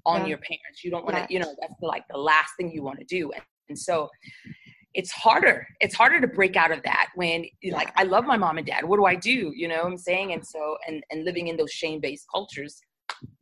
[0.05, 0.27] on yeah.
[0.27, 0.83] your parents.
[0.83, 1.27] You don't want to, yeah.
[1.29, 3.31] you know, that's the, like the last thing you want to do.
[3.31, 4.09] And, and so,
[4.93, 5.67] it's harder.
[5.79, 8.85] It's harder to break out of that when like I love my mom and dad.
[8.85, 9.51] What do I do?
[9.55, 10.33] You know what I'm saying?
[10.33, 12.79] And so and and living in those shame based cultures,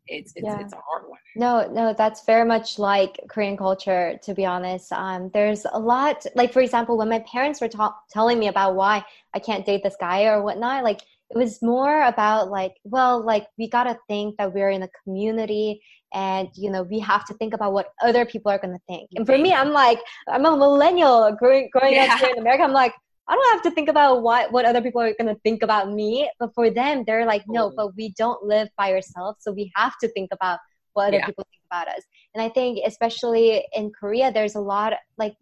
[0.07, 0.59] it's it's, yeah.
[0.59, 1.19] it's a hard one.
[1.35, 4.17] No, no, that's very much like Korean culture.
[4.23, 6.25] To be honest, um, there's a lot.
[6.35, 9.03] Like for example, when my parents were ta- telling me about why
[9.33, 11.01] I can't date this guy or whatnot, like
[11.33, 15.81] it was more about like, well, like we gotta think that we're in a community
[16.13, 19.09] and you know we have to think about what other people are going to think.
[19.15, 22.13] And for me i'm like i'm a millennial growing, growing yeah.
[22.13, 22.63] up here in america.
[22.63, 22.93] I'm like
[23.27, 25.91] i don't have to think about what what other people are going to think about
[25.91, 26.29] me.
[26.39, 29.93] But for them they're like no but we don't live by ourselves so we have
[30.01, 30.59] to think about
[30.93, 31.25] what other yeah.
[31.25, 32.03] people think about us.
[32.33, 35.35] And i think especially in korea there's a lot like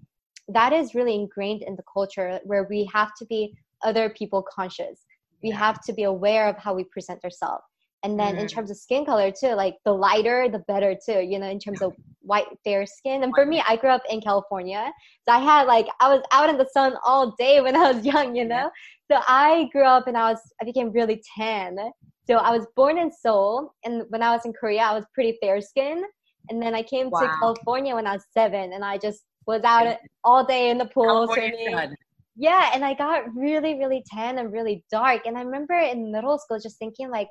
[0.48, 5.06] that is really ingrained in the culture where we have to be other people conscious
[5.44, 7.64] we have to be aware of how we present ourselves.
[8.04, 8.40] And then mm.
[8.40, 11.60] in terms of skin color too like the lighter the better too you know in
[11.60, 13.24] terms of white fair skin.
[13.24, 14.92] And for me i grew up in california.
[15.28, 18.06] So i had like i was out in the sun all day when i was
[18.14, 18.70] young you know?
[19.12, 21.78] So i grew up and i was i became really tan.
[22.26, 25.38] So i was born in seoul and when i was in korea i was pretty
[25.42, 26.04] fair skin.
[26.50, 27.20] And then i came wow.
[27.20, 30.86] to california when i was seven and i just was out all day in the
[30.86, 31.96] pool swimming
[32.40, 36.40] yeah and i got really really tan and really dark and i remember in middle
[36.40, 37.28] school just thinking like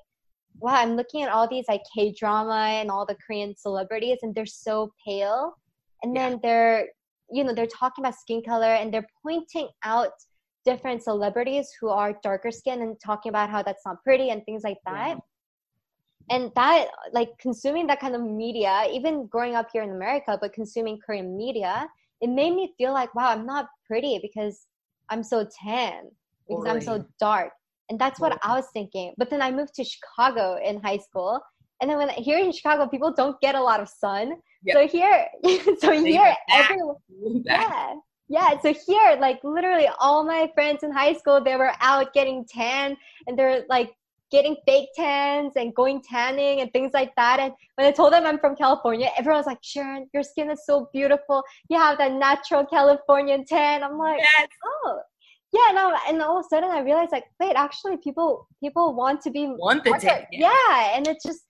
[0.60, 4.34] wow, I'm looking at all these like K drama and all the Korean celebrities, and
[4.34, 5.54] they're so pale.
[6.02, 6.30] And yeah.
[6.30, 6.88] then they're,
[7.30, 10.10] you know, they're talking about skin color and they're pointing out
[10.64, 14.62] different celebrities who are darker skin and talking about how that's not pretty and things
[14.64, 15.08] like that.
[15.08, 15.16] Yeah.
[16.30, 20.52] And that, like, consuming that kind of media, even growing up here in America, but
[20.52, 21.88] consuming Korean media,
[22.20, 24.66] it made me feel like, wow, I'm not pretty because
[25.10, 26.10] I'm so tan,
[26.48, 27.52] because I'm so dark
[27.88, 29.14] and that's what I was thinking.
[29.16, 31.40] But then I moved to Chicago in high school.
[31.80, 34.34] And then when here in Chicago, people don't get a lot of sun.
[34.64, 34.76] Yep.
[34.76, 35.26] So here,
[35.78, 36.96] so here, everyone,
[37.44, 37.94] yeah,
[38.28, 38.60] yeah.
[38.60, 42.96] So here, like literally all my friends in high school, they were out getting tan
[43.26, 43.92] and they're like
[44.30, 47.40] getting fake tans and going tanning and things like that.
[47.40, 50.64] And when I told them I'm from California, everyone was like, Sharon, your skin is
[50.66, 51.42] so beautiful.
[51.68, 53.82] You have that natural Californian tan.
[53.82, 54.48] I'm like, yes.
[54.64, 55.00] oh,
[55.52, 59.20] yeah no and all of a sudden i realized like wait actually people people want
[59.20, 60.24] to be want the yeah.
[60.30, 61.46] yeah and it's just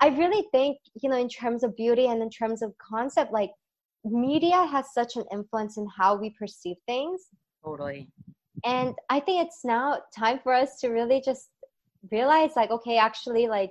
[0.00, 3.50] i really think you know in terms of beauty and in terms of concept like
[4.04, 7.28] media has such an influence in how we perceive things
[7.64, 8.08] totally
[8.64, 11.48] and i think it's now time for us to really just
[12.10, 13.70] realize like okay actually like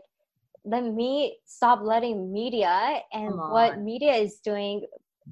[0.65, 4.85] let me stop letting media and what media is doing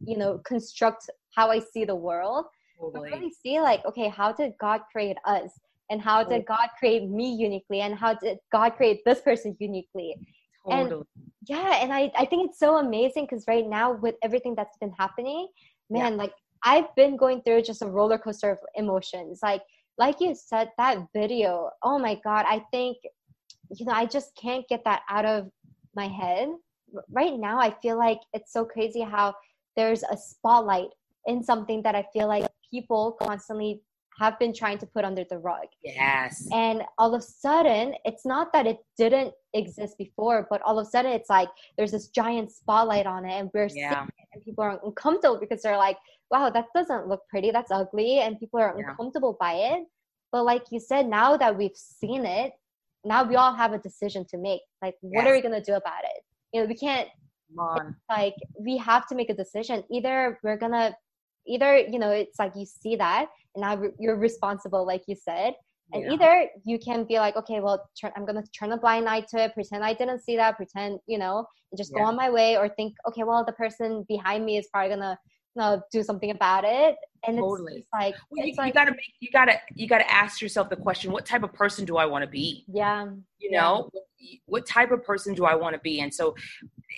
[0.06, 2.46] you know construct how i see the world
[2.80, 3.12] totally.
[3.12, 5.52] really see like okay how did god create us
[5.89, 6.39] and how totally.
[6.39, 10.16] did god create me uniquely and how did god create this person uniquely
[10.66, 10.93] totally.
[10.96, 11.04] and
[11.48, 14.93] yeah and i i think it's so amazing because right now with everything that's been
[14.98, 15.48] happening
[15.89, 16.18] man yeah.
[16.18, 16.34] like
[16.64, 19.62] i've been going through just a roller coaster of emotions like
[19.98, 22.98] like you said that video oh my god i think
[23.76, 25.50] you know i just can't get that out of
[25.96, 26.50] my head.
[27.10, 29.34] Right now i feel like it's so crazy how
[29.76, 30.89] there's a spotlight
[31.26, 33.82] in something that i feel like people constantly
[34.18, 35.68] have been trying to put under the rug.
[35.84, 36.47] Yes.
[36.53, 40.88] And all of a sudden, it's not that it didn't exist before, but all of
[40.88, 43.89] a sudden it's like there's this giant spotlight on it and we're yeah.
[43.93, 45.97] seeing it and people are uncomfortable because they're like,
[46.32, 47.51] wow, that doesn't look pretty.
[47.51, 48.20] That's ugly.
[48.20, 48.89] And people are yeah.
[48.89, 49.86] uncomfortable by it.
[50.32, 52.53] But like you said, now that we've seen it,
[53.03, 54.61] now we all have a decision to make.
[54.82, 56.24] Like, what are we going to do about it?
[56.51, 57.07] You know, we can't,
[58.09, 59.84] like, we have to make a decision.
[59.91, 60.95] Either we're going to
[61.48, 65.54] either you know it's like you see that and now you're responsible like you said
[65.93, 66.12] and yeah.
[66.14, 69.38] either you can be like okay well turn, i'm gonna turn a blind eye to
[69.38, 72.00] it pretend i didn't see that pretend you know and just yeah.
[72.00, 75.18] go on my way or think okay well the person behind me is probably gonna
[75.56, 77.78] you know, do something about it and totally.
[77.78, 80.70] it's, like, well, it's you, like, you, gotta make you gotta you gotta ask yourself
[80.70, 83.08] the question what type of person do i want to be yeah
[83.39, 83.89] you know
[84.20, 84.38] yeah.
[84.46, 86.36] what type of person do i want to be and so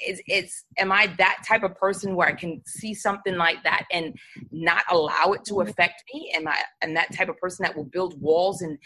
[0.06, 3.86] it's, it's am i that type of person where i can see something like that
[3.92, 4.18] and
[4.52, 5.70] not allow it to mm-hmm.
[5.70, 8.78] affect me am i and that type of person that will build walls and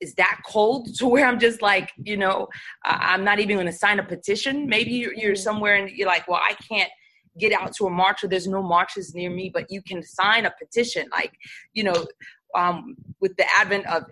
[0.00, 2.48] is that cold to where I'm just like, you know,
[2.84, 4.68] uh, I'm not even going to sign a petition.
[4.68, 5.42] Maybe you're, you're, mm-hmm.
[5.42, 6.90] somewhere and you're like, well, I can't
[7.38, 10.46] get out to a march or there's no marches near me, but you can sign
[10.46, 11.08] a petition.
[11.12, 11.32] Like,
[11.74, 12.06] you know,
[12.54, 14.04] um, with the advent of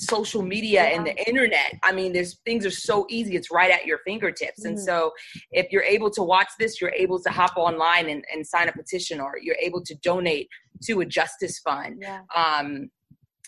[0.00, 0.96] social media yeah.
[0.96, 4.60] and the internet i mean there's things are so easy it's right at your fingertips
[4.60, 4.68] mm-hmm.
[4.68, 5.12] and so
[5.52, 8.72] if you're able to watch this you're able to hop online and, and sign a
[8.72, 10.48] petition or you're able to donate
[10.82, 12.22] to a justice fund yeah.
[12.34, 12.88] um,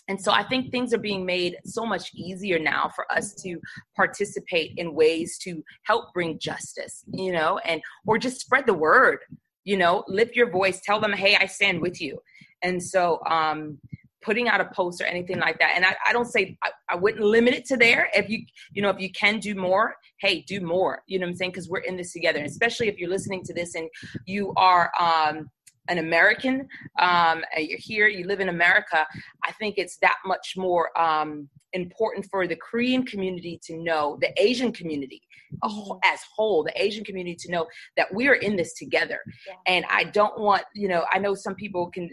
[0.07, 3.57] and so I think things are being made so much easier now for us to
[3.95, 9.19] participate in ways to help bring justice, you know, and or just spread the word,
[9.63, 12.19] you know, lift your voice, tell them, hey, I stand with you.
[12.61, 13.79] And so um
[14.23, 15.73] putting out a post or anything like that.
[15.75, 18.09] And I, I don't say I, I, wouldn't limit it to there.
[18.13, 21.03] If you, you know, if you can do more, hey, do more.
[21.07, 21.51] You know what I'm saying?
[21.51, 22.39] Because we're in this together.
[22.39, 23.89] And especially if you're listening to this and
[24.25, 25.49] you are um
[25.89, 26.67] an American,
[26.99, 29.05] um, you're here, you live in America,
[29.43, 34.31] I think it's that much more um, important for the Korean community to know, the
[34.41, 35.21] Asian community
[35.63, 35.97] mm-hmm.
[36.03, 37.67] as whole, the Asian community to know
[37.97, 39.19] that we are in this together.
[39.47, 39.55] Yeah.
[39.67, 42.09] And I don't want, you know, I know some people can,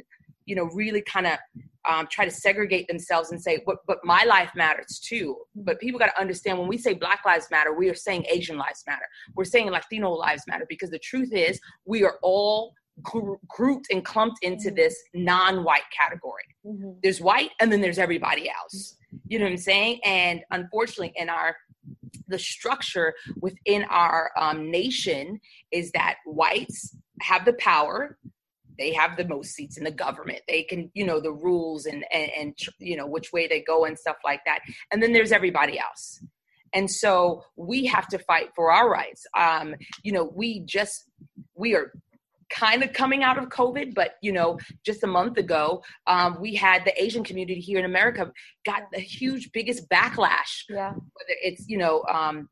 [0.46, 1.38] you know, really kind of
[1.88, 5.36] um, try to segregate themselves and say, but, but my life matters too.
[5.54, 8.56] But people got to understand when we say Black Lives Matter, we are saying Asian
[8.56, 9.06] lives matter.
[9.34, 14.04] We're saying Latino lives matter because the truth is we are all gr- grouped and
[14.04, 14.76] clumped into mm-hmm.
[14.76, 16.44] this non-white category.
[16.66, 16.92] Mm-hmm.
[17.02, 18.96] There's white and then there's everybody else.
[19.26, 20.00] You know what I'm saying?
[20.04, 21.56] And unfortunately, in our
[22.28, 25.40] the structure within our um, nation
[25.72, 28.18] is that whites have the power
[28.80, 30.40] they have the most seats in the government.
[30.48, 33.84] They can you know the rules and, and and you know which way they go
[33.84, 34.60] and stuff like that.
[34.90, 36.20] And then there's everybody else.
[36.72, 39.24] And so we have to fight for our rights.
[39.38, 41.04] Um you know we just
[41.54, 41.92] we are
[42.48, 46.56] kind of coming out of COVID, but you know, just a month ago, um, we
[46.56, 48.32] had the Asian community here in America
[48.66, 50.64] got the huge, biggest backlash.
[50.68, 50.90] Yeah.
[50.90, 52.48] Whether it's you know, um,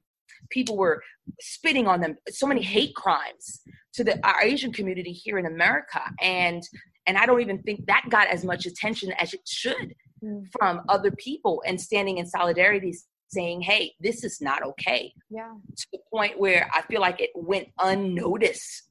[0.51, 1.03] people were
[1.41, 3.63] spitting on them, so many hate crimes
[3.99, 6.63] to the our Asian community here in America, and
[7.07, 9.95] and I don't even think that got as much attention as it should
[10.25, 10.47] mm.
[10.53, 12.95] from other people and standing in solidarity
[13.29, 15.13] saying, hey, this is not okay.
[15.31, 15.53] Yeah.
[15.77, 18.85] To the point where I feel like it went unnoticed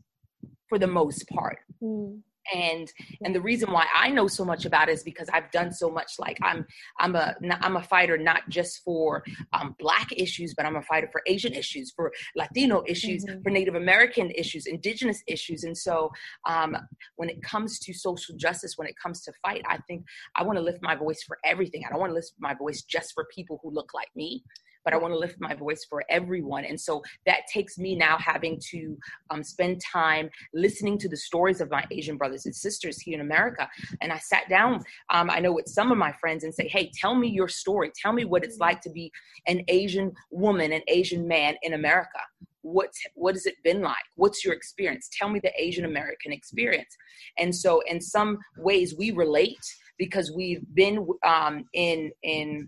[0.67, 1.59] for the most part.
[1.81, 2.21] Mm.
[2.53, 2.91] And
[3.21, 5.89] and the reason why I know so much about it is because I've done so
[5.89, 6.13] much.
[6.19, 6.65] Like I'm
[6.99, 9.23] I'm a I'm a fighter not just for
[9.53, 13.41] um, Black issues, but I'm a fighter for Asian issues, for Latino issues, mm-hmm.
[13.41, 15.63] for Native American issues, Indigenous issues.
[15.63, 16.11] And so
[16.47, 16.77] um,
[17.15, 20.57] when it comes to social justice, when it comes to fight, I think I want
[20.57, 21.83] to lift my voice for everything.
[21.85, 24.43] I don't want to lift my voice just for people who look like me
[24.87, 26.63] but I want to lift my voice for everyone.
[26.63, 28.97] And so that takes me now having to
[29.29, 33.19] um, spend time listening to the stories of my Asian brothers and sisters here in
[33.19, 33.67] America.
[33.99, 36.89] And I sat down, um, I know with some of my friends and say, hey,
[36.97, 37.91] tell me your story.
[38.01, 39.11] Tell me what it's like to be
[39.45, 42.19] an Asian woman, an Asian man in America
[42.61, 46.97] what what has it been like what's your experience tell me the asian american experience
[47.37, 49.63] and so in some ways we relate
[49.97, 52.67] because we've been um, in in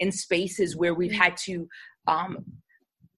[0.00, 1.68] in spaces where we've had to
[2.08, 2.38] um,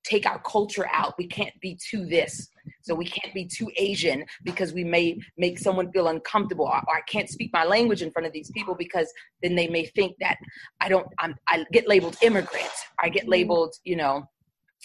[0.05, 1.15] take our culture out.
[1.19, 2.49] We can't be too this.
[2.83, 6.67] So we can't be too Asian because we may make someone feel uncomfortable.
[6.67, 9.11] Or, I can't speak my language in front of these people because
[9.43, 10.37] then they may think that
[10.81, 11.07] I don't.
[11.19, 12.71] I'm, I get labeled immigrant.
[13.01, 13.33] I get mm-hmm.
[13.33, 14.25] labeled, you know,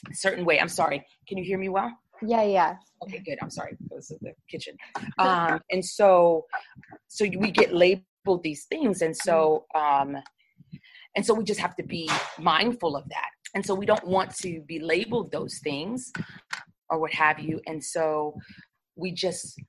[0.09, 0.59] a certain way.
[0.59, 1.05] I'm sorry.
[1.27, 1.91] Can you hear me well?
[2.21, 2.75] Yeah, yeah.
[3.03, 3.37] Okay, good.
[3.41, 3.73] I'm sorry.
[3.73, 4.75] It was the kitchen.
[5.19, 6.45] Um, and so,
[7.07, 10.17] so we get labeled these things, and so um,
[11.17, 12.09] and so we just have to be
[12.39, 13.31] mindful of that.
[13.55, 16.13] And so we don't want to be labeled those things
[16.91, 17.59] or what have you.
[17.65, 18.35] And so
[18.95, 19.59] we just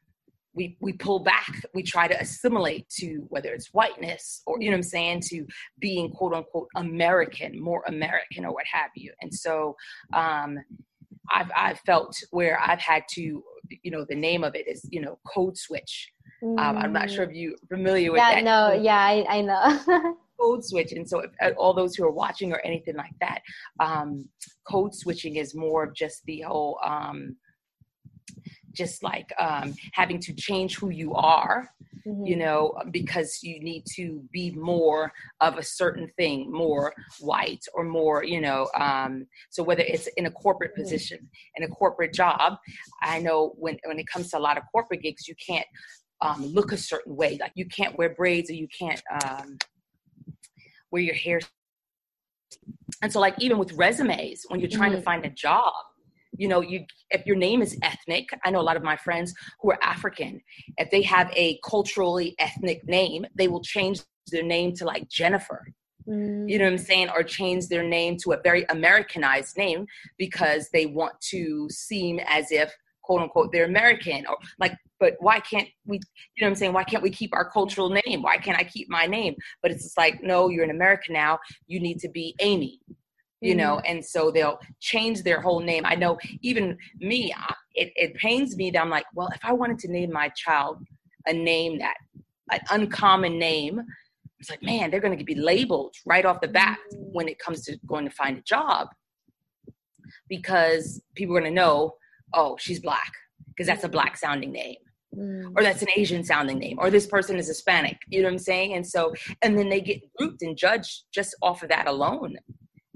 [0.55, 4.77] we we pull back we try to assimilate to whether it's whiteness or you know
[4.77, 5.47] i'm saying to
[5.79, 9.77] being quote unquote american more american or what have you and so
[10.15, 10.59] um
[11.31, 13.43] i've i've felt where i've had to
[13.83, 16.11] you know the name of it is you know code switch
[16.43, 16.59] mm.
[16.59, 20.15] um, i'm not sure if you're familiar with yeah, that no yeah i, I know
[20.41, 20.93] code switch.
[20.93, 23.41] And so, if, uh, all those who are watching or anything like that,
[23.81, 24.29] um,
[24.67, 27.37] code switching is more of just the whole, um,
[28.73, 31.69] just like um, having to change who you are.
[32.07, 32.27] Mm-hmm.
[32.27, 37.85] You know, because you need to be more of a certain thing, more white or
[37.85, 38.69] more, you know.
[38.79, 40.83] Um, so whether it's in a corporate mm-hmm.
[40.83, 42.57] position, in a corporate job,
[43.03, 45.67] I know when when it comes to a lot of corporate gigs, you can't
[46.21, 47.37] um, look a certain way.
[47.41, 49.59] Like you can't wear braids or you can't um,
[50.91, 51.41] where your hair
[53.03, 55.01] and so like even with resumes when you're trying mm-hmm.
[55.01, 55.73] to find a job
[56.37, 59.35] you know you if your name is ethnic i know a lot of my friends
[59.61, 60.41] who are african
[60.79, 65.67] if they have a culturally ethnic name they will change their name to like jennifer
[66.09, 66.49] mm.
[66.49, 69.87] you know what i'm saying or change their name to a very americanized name
[70.17, 72.73] because they want to seem as if
[73.09, 76.73] quote unquote they're American or like but why can't we you know what I'm saying?
[76.75, 78.21] Why can't we keep our cultural name?
[78.21, 79.35] Why can't I keep my name?
[79.63, 81.39] But it's just like no you're an American now.
[81.67, 82.81] You need to be Amy
[83.41, 83.59] you mm-hmm.
[83.59, 85.87] know and so they'll change their whole name.
[85.87, 87.35] I know even me
[87.75, 90.79] it, it pains me that I'm like well if I wanted to name my child
[91.27, 91.97] a name that
[92.51, 93.81] an uncommon name
[94.39, 97.63] it's like man they're going to be labeled right off the bat when it comes
[97.63, 98.89] to going to find a job.
[100.29, 101.95] Because people are going to know
[102.35, 103.13] oh, she's black
[103.49, 104.77] because that's a black sounding name.
[105.17, 105.53] Mm.
[105.57, 107.97] Or that's an Asian sounding name, or this person is Hispanic.
[108.09, 108.75] You know what I'm saying?
[108.75, 112.37] And so, and then they get grouped and judged just off of that alone.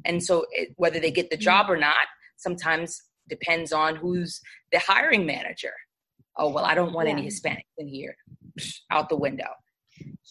[0.04, 1.40] And so, it, whether they get the mm.
[1.40, 2.06] job or not,
[2.36, 4.40] sometimes depends on who's
[4.72, 5.72] the hiring manager.
[6.36, 7.14] Oh well, I don't want yeah.
[7.14, 8.14] any Hispanics in here.
[8.90, 9.48] Out the window.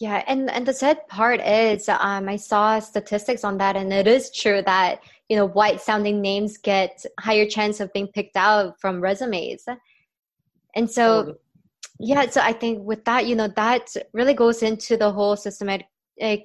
[0.00, 4.06] Yeah, and and the sad part is, um, I saw statistics on that, and it
[4.06, 5.00] is true that
[5.32, 9.64] you know white sounding names get higher chance of being picked out from resumes.
[10.76, 11.36] And so
[11.98, 15.86] yeah so i think with that you know that really goes into the whole systematic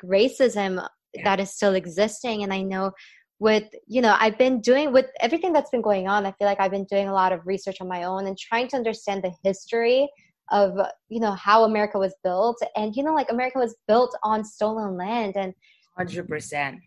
[0.04, 0.72] racism
[1.14, 1.24] yeah.
[1.26, 2.44] that is still existing.
[2.44, 2.92] And i know
[3.40, 6.60] with you know i've been doing with everything that's been going on i feel like
[6.60, 9.34] i've been doing a lot of research on my own and trying to understand the
[9.44, 10.10] history
[10.52, 10.70] of
[11.10, 12.58] you know how america was built.
[12.78, 15.54] And you know like america was built on stolen land and
[16.00, 16.78] 100%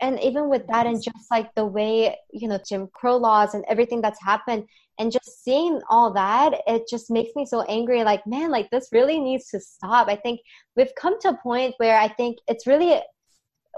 [0.00, 3.64] and even with that and just like the way you know jim crow laws and
[3.68, 4.64] everything that's happened
[4.98, 8.04] and just seeing all that it just makes me so angry.
[8.04, 10.08] Like man like this really needs to stop.
[10.08, 10.40] I think
[10.76, 13.00] we've come to a point where i think it's really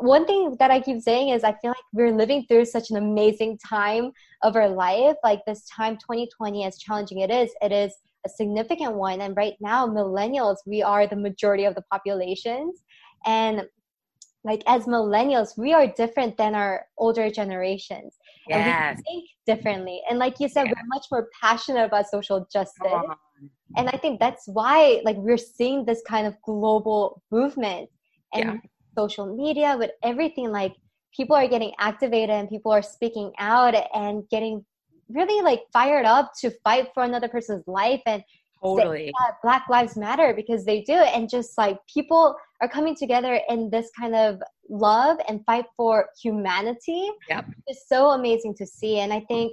[0.00, 2.96] one thing that i keep saying is i feel like we're living through such an
[2.96, 4.10] amazing time
[4.42, 5.16] of our life.
[5.22, 7.94] Like this time 2020 as challenging it is it is
[8.26, 9.20] a significant one.
[9.20, 12.82] And right now millennials we are the majority of the populations.
[13.26, 13.66] And
[14.44, 18.16] like as millennials we are different than our older generations
[18.48, 18.58] yes.
[18.58, 20.74] and we think differently and like you said yes.
[20.76, 22.92] we're much more passionate about social justice
[23.76, 27.88] and i think that's why like we're seeing this kind of global movement
[28.34, 28.56] and yeah.
[28.96, 30.74] social media with everything like
[31.16, 34.64] people are getting activated and people are speaking out and getting
[35.08, 38.22] really like fired up to fight for another person's life and
[38.64, 39.12] totally
[39.42, 43.90] black lives matter because they do and just like people are coming together in this
[43.98, 47.44] kind of love and fight for humanity yep.
[47.66, 49.52] it's so amazing to see and i think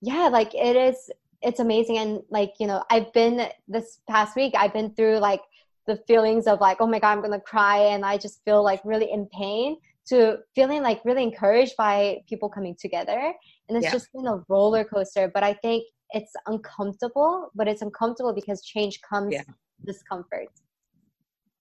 [0.00, 1.10] yeah like it is
[1.42, 5.40] it's amazing and like you know i've been this past week i've been through like
[5.86, 8.80] the feelings of like oh my god i'm gonna cry and i just feel like
[8.84, 9.76] really in pain
[10.06, 13.32] to feeling like really encouraged by people coming together
[13.68, 13.92] and it's yeah.
[13.92, 19.00] just been a roller coaster but i think it's uncomfortable, but it's uncomfortable because change
[19.02, 19.42] comes yeah.
[19.84, 20.48] discomfort.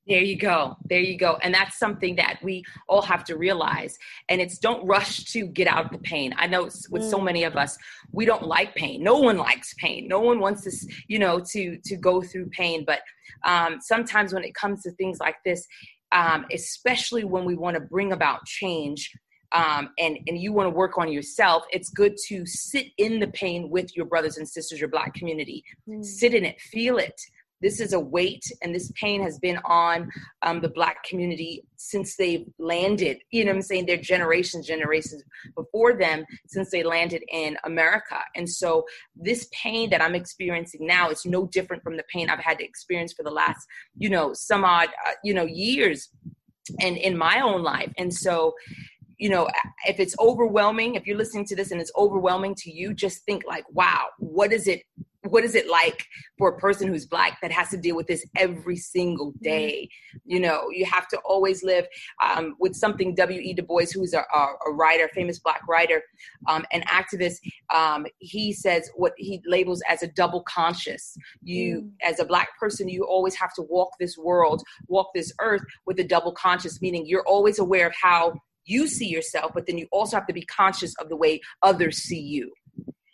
[0.08, 0.78] There you go.
[0.86, 1.38] There you go.
[1.44, 3.98] And that's something that we all have to realize.
[4.30, 6.34] And it's don't rush to get out of the pain.
[6.38, 7.10] I know with mm.
[7.10, 7.78] so many of us,
[8.14, 9.04] we don't like pain.
[9.04, 10.08] No one likes pain.
[10.08, 12.86] No one wants us, you know, to to go through pain.
[12.88, 13.02] But
[13.46, 15.68] um, sometimes when it comes to things like this,
[16.14, 19.12] um, especially when we want to bring about change,
[19.54, 23.28] um, and and you want to work on yourself, it's good to sit in the
[23.28, 25.64] pain with your brothers and sisters, your Black community.
[25.88, 26.04] Mm.
[26.04, 27.20] Sit in it, feel it.
[27.60, 30.10] This is a weight, and this pain has been on
[30.44, 33.18] um, the Black community since they landed.
[33.32, 33.88] You know what I'm saying?
[33.88, 35.24] Their generations, generations
[35.56, 38.20] before them, since they landed in America.
[38.36, 38.86] And so,
[39.16, 42.66] this pain that I'm experiencing now is no different from the pain I've had to
[42.66, 43.66] experience for the last,
[43.98, 46.10] you know, some odd, uh, you know, years,
[46.80, 47.92] and in my own life.
[47.98, 48.54] And so,
[49.18, 49.48] you know
[49.88, 53.44] if it's overwhelming if you're listening to this and it's overwhelming to you just think
[53.48, 54.84] like wow what is it
[55.30, 56.06] what is it like
[56.38, 59.44] for a person who's black that has to deal with this every single mm-hmm.
[59.44, 59.90] day
[60.26, 61.86] you know you have to always live
[62.24, 66.02] um, with something w.e du bois who's a, a writer famous black writer
[66.48, 67.38] um, an activist
[67.74, 71.92] um, he says what he labels as a double conscious you mm.
[72.04, 76.00] as a black person you always have to walk this world walk this earth with
[76.00, 78.34] a double conscious meaning you're always aware of how
[78.68, 81.98] you see yourself, but then you also have to be conscious of the way others
[81.98, 82.52] see you.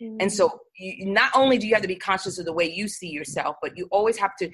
[0.02, 0.16] Mm-hmm.
[0.20, 2.88] And so, you, not only do you have to be conscious of the way you
[2.88, 4.50] see yourself, but you always have to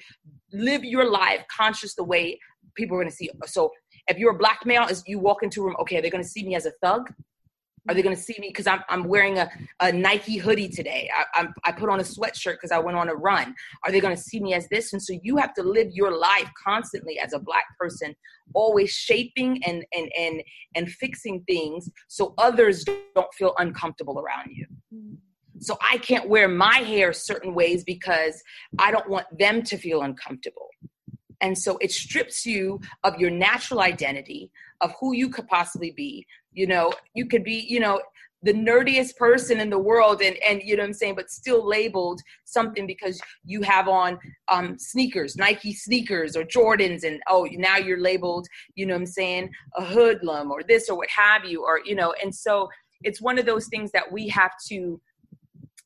[0.53, 2.39] live your life conscious the way
[2.75, 3.25] people are going to see.
[3.25, 3.31] You.
[3.47, 3.71] So,
[4.07, 6.29] if you're a black male, as you walk into a room, okay, they're going to
[6.29, 7.11] see me as a thug.
[7.89, 11.09] Are they going to see me because I'm, I'm wearing a, a Nike hoodie today?
[11.15, 13.55] I, I'm, I put on a sweatshirt because I went on a run.
[13.83, 14.93] Are they going to see me as this?
[14.93, 18.15] And so you have to live your life constantly as a black person,
[18.53, 20.43] always shaping and and and
[20.75, 24.67] and fixing things so others don't feel uncomfortable around you.
[25.59, 28.41] So I can't wear my hair certain ways because
[28.79, 30.69] I don't want them to feel uncomfortable.
[31.41, 36.25] And so it strips you of your natural identity, of who you could possibly be.
[36.53, 38.01] You know, you could be, you know,
[38.43, 41.67] the nerdiest person in the world and and you know what i'm saying but still
[41.67, 47.77] labeled something because you have on um sneakers nike sneakers or jordans and oh now
[47.77, 51.63] you're labeled you know what i'm saying a hoodlum or this or what have you
[51.63, 52.67] or you know and so
[53.03, 54.99] it's one of those things that we have to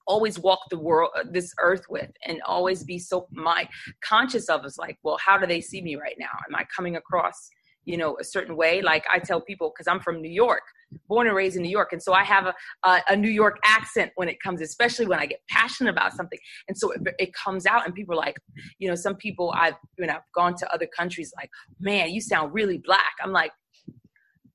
[0.07, 3.67] always walk the world uh, this earth with and always be so my
[4.01, 6.29] conscious of is like well how do they see me right now?
[6.47, 7.49] Am i coming across
[7.85, 8.81] you know a certain way.
[8.81, 10.63] Like i tell people because i'm from new york
[11.07, 12.53] born and raised in new york and so i have a,
[12.87, 16.39] a, a, new york accent when it comes especially when i get passionate about something.
[16.67, 18.37] And so it, it comes out and people are like
[18.79, 22.21] you know some people i've you know i've gone to other countries like man you
[22.21, 23.13] sound really black.
[23.23, 23.51] I'm like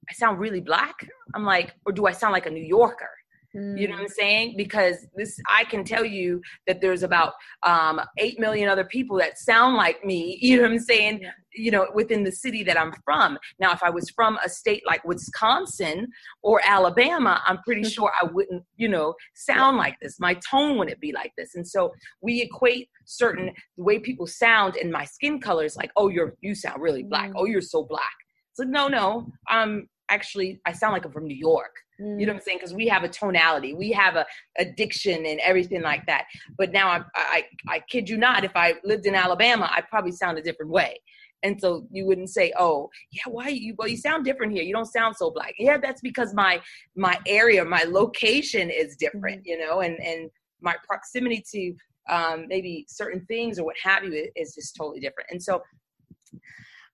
[0.09, 0.95] i sound really black?
[1.35, 3.11] I'm like or do i sound like a new yorker
[3.53, 4.13] you know what I'm mm.
[4.13, 4.55] saying?
[4.57, 7.33] Because this, I can tell you that there's about
[7.65, 10.39] um, eight million other people that sound like me.
[10.51, 11.21] You know what I'm saying?
[11.23, 11.31] Yeah.
[11.55, 13.39] You know, within the city that I'm from.
[13.61, 16.09] Now, if I was from a state like Wisconsin
[16.43, 20.19] or Alabama, I'm pretty sure I wouldn't, you know, sound like this.
[20.19, 21.55] My tone wouldn't be like this.
[21.55, 25.91] And so we equate certain the way people sound and my skin color is like,
[25.97, 27.31] oh, you're you sound really black.
[27.31, 27.35] Mm.
[27.37, 28.15] Oh, you're so black.
[28.51, 31.75] It's like, no, no, I'm actually I sound like I'm from New York.
[32.01, 32.21] Mm.
[32.21, 32.59] You know what I'm saying?
[32.59, 34.27] Because we have a tonality, we have a
[34.59, 36.25] addiction and everything like that.
[36.59, 40.13] But now I, I, I kid you not, if I lived in Alabama, I'd probably
[40.13, 41.01] sound a different way.
[41.43, 43.75] And so you wouldn't say, "Oh, yeah, why you?
[43.79, 44.63] Well, you sound different here.
[44.63, 46.61] You don't sound so black." Yeah, that's because my
[46.97, 49.49] my area, my location is different, mm-hmm.
[49.49, 50.31] you know, and and
[50.61, 51.75] my proximity to
[52.15, 55.31] um, maybe certain things or what have you is just totally different.
[55.31, 55.63] And so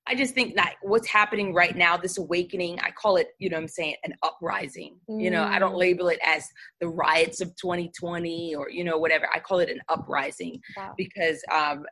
[0.08, 3.56] I just think that what's happening right now, this awakening, I call it, you know
[3.56, 4.96] I'm saying, an uprising.
[5.10, 5.22] Mm.
[5.22, 5.78] You know, I don't mm.
[5.78, 6.48] label it as
[6.80, 9.28] the riots of 2020 or, you know, whatever.
[9.34, 10.94] I call it an uprising wow.
[10.96, 11.84] because um,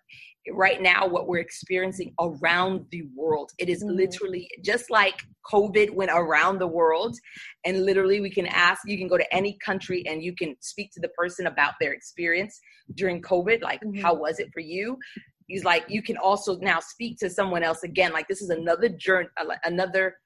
[0.53, 3.95] right now, what we're experiencing around the world, it is mm.
[3.95, 7.17] literally just like COVID went around the world.
[7.65, 10.93] And literally, we can ask, you can go to any country and you can speak
[10.93, 12.61] to the person about their experience
[12.95, 13.62] during COVID.
[13.62, 14.01] Like, mm-hmm.
[14.01, 14.99] how was it for you?
[15.47, 18.12] He's like you can also now speak to someone else again.
[18.12, 19.28] Like this is another journey
[19.64, 20.16] another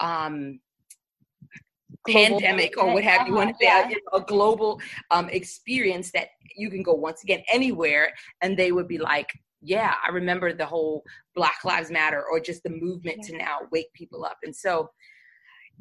[0.00, 0.60] um
[2.04, 3.34] global pandemic or what have you.
[3.34, 8.12] Want to say a global um experience that you can go once again anywhere
[8.42, 9.30] and they would be like
[9.62, 11.02] yeah i remember the whole
[11.34, 13.26] black lives matter or just the movement yeah.
[13.26, 14.38] to now wake people up.
[14.42, 14.90] And so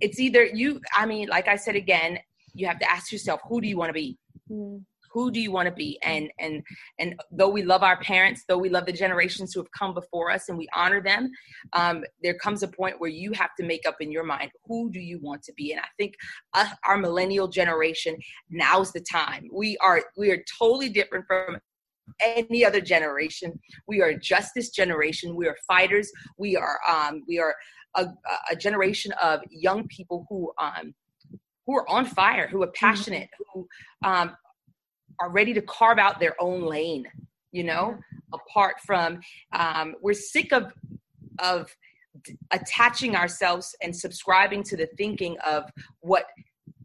[0.02, 2.20] it's either you i mean like i said again
[2.54, 4.18] you have to ask yourself who do you want to be?
[4.50, 4.84] Mm
[5.16, 6.62] who do you want to be and and
[7.00, 10.30] and though we love our parents though we love the generations who have come before
[10.30, 11.32] us and we honor them
[11.74, 14.92] um, there comes a point where you have to make up in your mind who
[14.92, 16.14] do you want to be and i think
[16.54, 18.16] uh, our millennial generation
[18.50, 21.58] now's the time we are we are totally different from
[22.24, 23.60] any other generation.
[23.88, 25.36] We are justice generation.
[25.36, 26.12] We are fighters.
[26.38, 27.56] We are um, we are
[27.96, 28.10] a,
[28.52, 30.94] a, generation of young people who um,
[31.66, 32.86] who are on fire, who are mm-hmm.
[32.86, 33.68] passionate, who
[34.04, 34.36] um,
[35.20, 37.06] are ready to carve out their own lane
[37.52, 37.98] you know
[38.34, 39.20] apart from
[39.54, 40.74] um, we're sick of
[41.40, 41.76] of
[42.52, 45.64] attaching ourselves and subscribing to the thinking of
[46.00, 46.26] what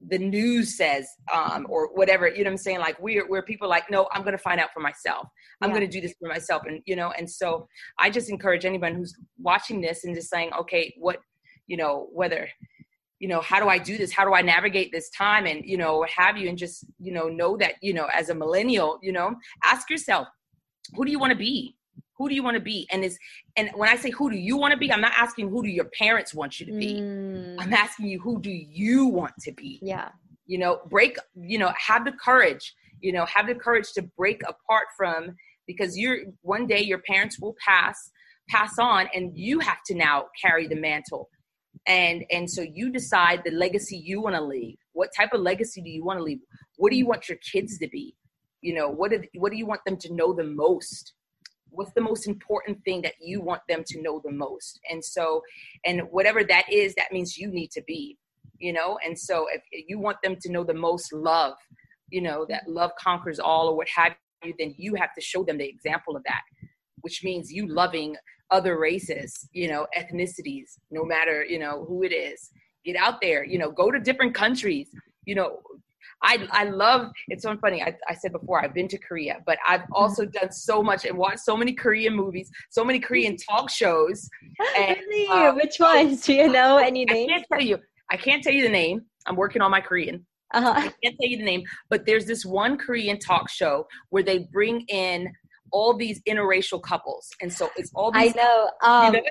[0.09, 2.81] the news says um, or whatever you know what i'm saying?
[2.81, 5.29] Like we're where people like no i'm to find out for myself.
[5.61, 5.81] I'm yeah.
[5.81, 7.69] to do this for myself and you know and so
[7.99, 11.19] i just encourage anyone who's watching this and just saying okay what
[11.67, 12.49] you know whether
[13.21, 14.11] you know how do i do this?
[14.11, 16.49] How do i navigate this time and you know what have you?
[16.49, 20.27] And just you know know that you know as a millennial you know ask yourself
[20.95, 21.77] who do you want to be?
[22.19, 22.89] Who do you want to be?
[22.91, 23.19] And is
[23.57, 25.69] and when i say who do you want to be i'm not asking who do
[25.69, 26.95] your parents want you to be.
[26.95, 27.57] Mm.
[27.61, 29.79] i'm asking you who do you want to be?
[29.83, 30.09] Yeah.
[30.47, 34.43] You know break you know have the courage you know have the courage to break
[34.43, 38.11] apart from because you're one day your parents will pass
[38.49, 41.29] pass on and you have to now carry the mantle
[41.87, 44.77] and and so you decide the legacy you want to leave.
[44.93, 46.41] What type of legacy do you want to leave?
[46.77, 48.15] What do you want your kids to be?
[48.61, 51.15] You know what do, what do you want them to know the most?
[51.71, 54.81] What's the most important thing that you want them to know the most?
[54.91, 55.43] And so
[55.85, 58.17] and whatever that is that means you need to be
[58.59, 58.99] you know?
[59.03, 61.55] And so if you want them to know the most love
[62.11, 64.15] you know that love conquers all or what have
[64.45, 66.43] you then you have to show them the example of that
[67.03, 68.17] which means you loving
[68.51, 72.51] other races, you know, ethnicities, no matter, you know, who it is.
[72.85, 74.89] Get out there, you know, go to different countries.
[75.25, 75.61] You know,
[76.23, 77.83] I I love it's so funny.
[77.83, 79.95] I, I said before I've been to Korea, but I've mm-hmm.
[79.95, 84.29] also done so much and watched so many Korean movies, so many Korean talk shows.
[84.77, 85.29] And, really?
[85.29, 86.27] Um, Which ones?
[86.27, 87.31] Do you know any names?
[87.31, 87.79] I can't tell you.
[88.11, 89.03] I can't tell you the name.
[89.27, 90.27] I'm working on my Korean.
[90.53, 90.73] Uh-huh.
[90.75, 94.49] I can't tell you the name, but there's this one Korean talk show where they
[94.53, 95.33] bring in
[95.73, 98.13] all these interracial couples, and so it's all.
[98.13, 98.71] These, I know.
[98.83, 99.29] Um, you know?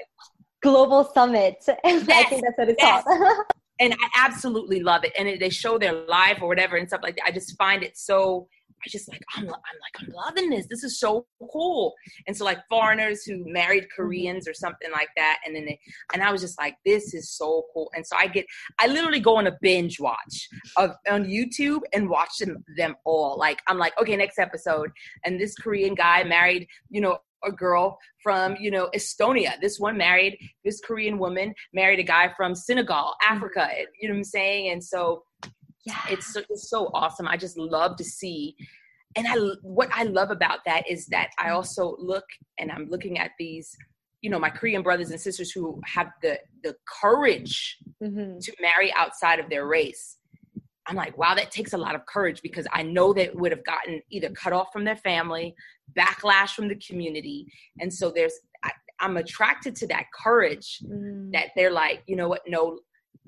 [0.61, 1.57] Global Summit.
[1.67, 3.03] Yes, I think that's what it's yes.
[3.03, 3.45] called.
[3.79, 5.13] and I absolutely love it.
[5.17, 7.25] And it, they show their life or whatever and stuff like that.
[7.27, 8.47] I just find it so.
[8.85, 10.67] I just like I'm, I'm like I'm loving this.
[10.69, 11.93] This is so cool.
[12.27, 14.01] And so like foreigners who married Mm-hmm.
[14.01, 15.79] Koreans or something like that, and then they,
[16.13, 17.89] and I was just like, this is so cool.
[17.95, 18.45] And so I get
[18.79, 23.37] I literally go on a binge watch of on YouTube and watch them them all.
[23.37, 24.91] Like I'm like, okay, next episode,
[25.25, 29.59] and this Korean guy married, you know, a girl from you know Estonia.
[29.61, 33.69] This one married this Korean woman married a guy from Senegal, Africa.
[33.99, 34.71] You know what I'm saying?
[34.71, 35.23] And so
[35.85, 35.99] Yeah.
[36.09, 37.27] it's so, it's so awesome.
[37.27, 38.55] I just love to see.
[39.15, 42.25] And I what I love about that is that I also look
[42.59, 43.75] and I'm looking at these,
[44.21, 48.39] you know, my Korean brothers and sisters who have the the courage Mhm.
[48.43, 50.17] to marry outside of their race.
[50.85, 53.63] I'm like, wow, that takes a lot of courage because I know they would have
[53.63, 55.55] gotten either cut off from their family,
[55.93, 57.45] backlash from the community.
[57.79, 61.31] And so there's, I, I'm attracted to that courage Mm.
[61.33, 62.79] that they're like, you know what, no,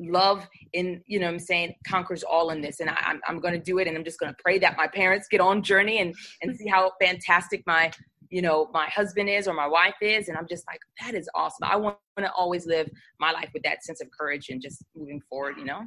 [0.10, 2.80] love in, you know I'm saying, conquers all in this.
[2.80, 3.88] And I, I'm, I'm going to do it.
[3.88, 6.68] And I'm just going to pray that my parents get on journey and, and see
[6.68, 7.92] how fantastic my,
[8.30, 10.28] you know, my husband is or my wife is.
[10.30, 11.64] And I'm just like, that is awesome.
[11.64, 12.90] I want to always live
[13.20, 15.82] my life with that sense of courage and just moving forward, you know?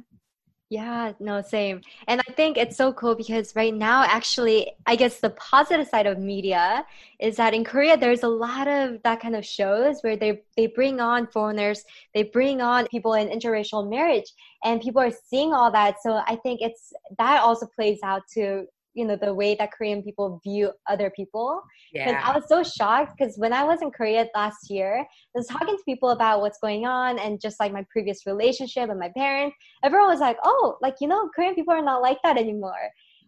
[0.69, 1.81] Yeah, no, same.
[2.07, 6.07] And I think it's so cool because right now, actually, I guess the positive side
[6.07, 6.83] of media
[7.19, 10.65] is that in Korea, there's a lot of that kind of shows where they they
[10.65, 11.83] bring on foreigners,
[12.15, 14.25] they bring on people in interracial marriage,
[14.63, 15.97] and people are seeing all that.
[16.01, 18.65] So I think it's that also plays out to
[18.95, 21.61] you know the way that Korean people view other people.
[21.93, 22.23] Because Yeah.
[22.25, 25.75] I was so shocked because when I was in Korea last year, I was talking
[25.77, 29.55] to people about what's going on and just like my previous relationship and my parents.
[29.83, 32.85] Everyone was like, "Oh, like you know, Korean people are not like that anymore,"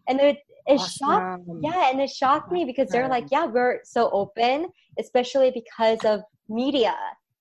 [0.08, 1.40] and it it shocked.
[1.62, 6.20] Yeah, and it shocked me because they're like, "Yeah, we're so open, especially because of
[6.48, 6.94] media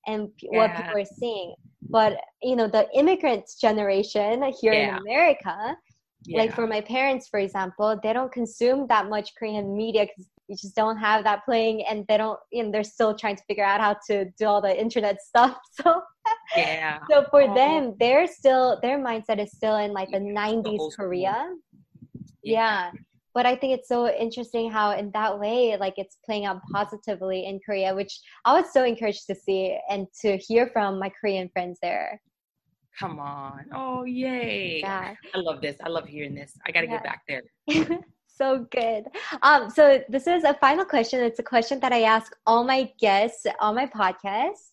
[0.07, 1.53] and p- what people are seeing."
[1.91, 4.95] But you know, the immigrant generation here Yeah.
[4.95, 5.77] in America,
[6.25, 6.39] Yeah.
[6.39, 10.55] like for my parents for example they don't consume that much korean media because you
[10.55, 13.63] just don't have that playing and they don't you know they're still trying to figure
[13.63, 16.01] out how to do all the internet stuff so
[16.57, 16.99] yeah.
[17.09, 17.53] so for Oh.
[17.53, 21.05] them they're still their mindset is still in like the Yeah, 90s old school.
[21.07, 21.53] korea
[22.43, 22.91] yeah
[23.33, 27.45] but i think it's so interesting how in that way like it's playing out positively
[27.45, 31.47] in korea which i was so encouraged to see and to hear from my korean
[31.53, 32.19] friends there
[32.99, 33.65] Come on.
[33.73, 34.79] Oh, yay.
[34.79, 35.75] yeah I love this.
[35.83, 36.57] I love hearing this.
[36.65, 36.93] I got to Yeah.
[36.93, 37.99] get back there.
[38.27, 39.05] so good.
[39.43, 41.19] Um, so this is a final question.
[41.23, 44.71] It's a question that I ask all my guests on my podcast.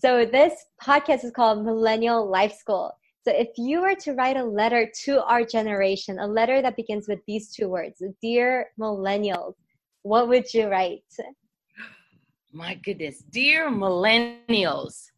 [0.00, 0.52] So this
[0.82, 2.92] podcast is called Millennial Life School.
[3.24, 7.08] So if you were to write a letter to our generation, a letter that begins
[7.08, 9.54] with these two words, dear millennials,
[10.02, 11.02] what would you write?
[12.52, 13.24] My goodness.
[13.30, 15.10] Dear millennials,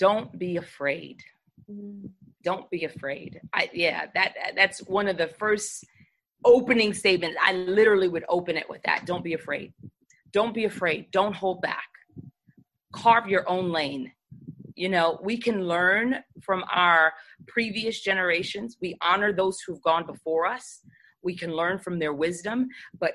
[0.00, 1.22] don't be afraid.
[1.70, 2.06] Mm-hmm.
[2.42, 3.38] Don't be afraid.
[3.52, 5.84] I yeah, that that's one of the first
[6.44, 7.36] opening statements.
[7.40, 9.04] I literally would open it with that.
[9.04, 9.74] Don't be afraid.
[10.32, 11.10] Don't be afraid.
[11.12, 11.88] Don't hold back.
[12.92, 14.10] Carve your own lane.
[14.74, 17.12] You know, we can learn from our
[17.46, 18.78] previous generations.
[18.80, 20.80] We honor those who've gone before us.
[21.22, 23.12] We can learn from their wisdom, but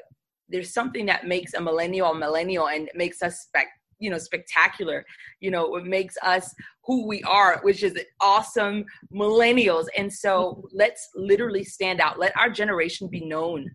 [0.48, 3.70] there's something that makes a millennial a millennial and makes us spec
[4.00, 5.06] you know spectacular
[5.40, 9.86] you know it makes us who we are which is awesome millennials.
[9.98, 12.20] And so let's literally stand out.
[12.20, 13.70] Let our generation be known.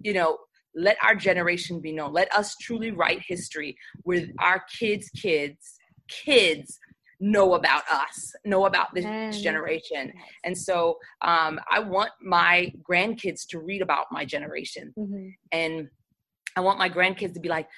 [0.00, 0.38] You know
[0.74, 2.12] let our generation be known.
[2.12, 5.76] Let us truly write history with our kids kids
[6.08, 6.78] kids
[7.22, 9.32] know about us know about this Amen.
[9.32, 10.12] generation.
[10.44, 14.94] and so um, i want my grandkids to read about my generation.
[14.96, 15.34] Mhm.
[15.52, 15.88] and
[16.56, 17.68] I want my grandkids to be like,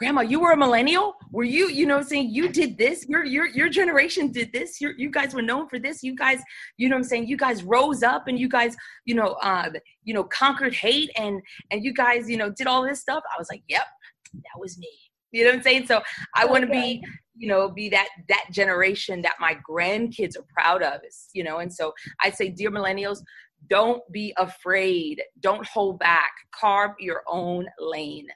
[0.00, 1.14] Grandma, you were a millennial?
[1.30, 3.06] Were you, you know, I'm saying you did this?
[3.06, 4.80] Your your your generation did this.
[4.80, 6.02] Your, you guys were known for this.
[6.02, 6.40] You guys,
[6.78, 8.74] you know, what I'm saying you guys rose up and you guys,
[9.04, 9.68] you know, uh,
[10.02, 13.22] you know, conquered hate and and you guys, you know, did all this stuff.
[13.30, 13.84] I was like, Yep,
[14.32, 14.88] that was me.
[15.32, 15.86] You know what I'm saying?
[15.86, 16.00] So
[16.34, 17.04] I want to be,
[17.36, 21.02] you know, be that that generation that my grandkids are proud of.
[21.06, 21.92] Is you know, and so
[22.22, 23.18] I say, dear millennials,
[23.68, 25.22] don't be afraid.
[25.40, 26.30] Don't hold back.
[26.58, 28.28] Carve your own lane.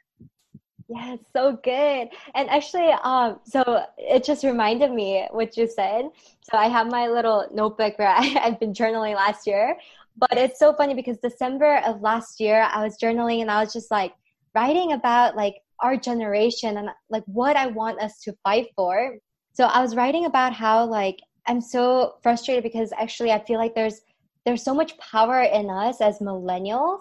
[0.88, 2.08] Yeah, so good.
[2.34, 6.10] And actually, um, so it just reminded me what you said.
[6.42, 9.76] So I have my little notebook where I, I've been journaling last year.
[10.16, 13.72] But it's so funny because December of last year, I was journaling and I was
[13.72, 14.12] just like
[14.54, 19.16] writing about like our generation and like what I want us to fight for.
[19.54, 23.74] So I was writing about how like I'm so frustrated because actually I feel like
[23.74, 24.02] there's
[24.44, 27.00] there's so much power in us as millennials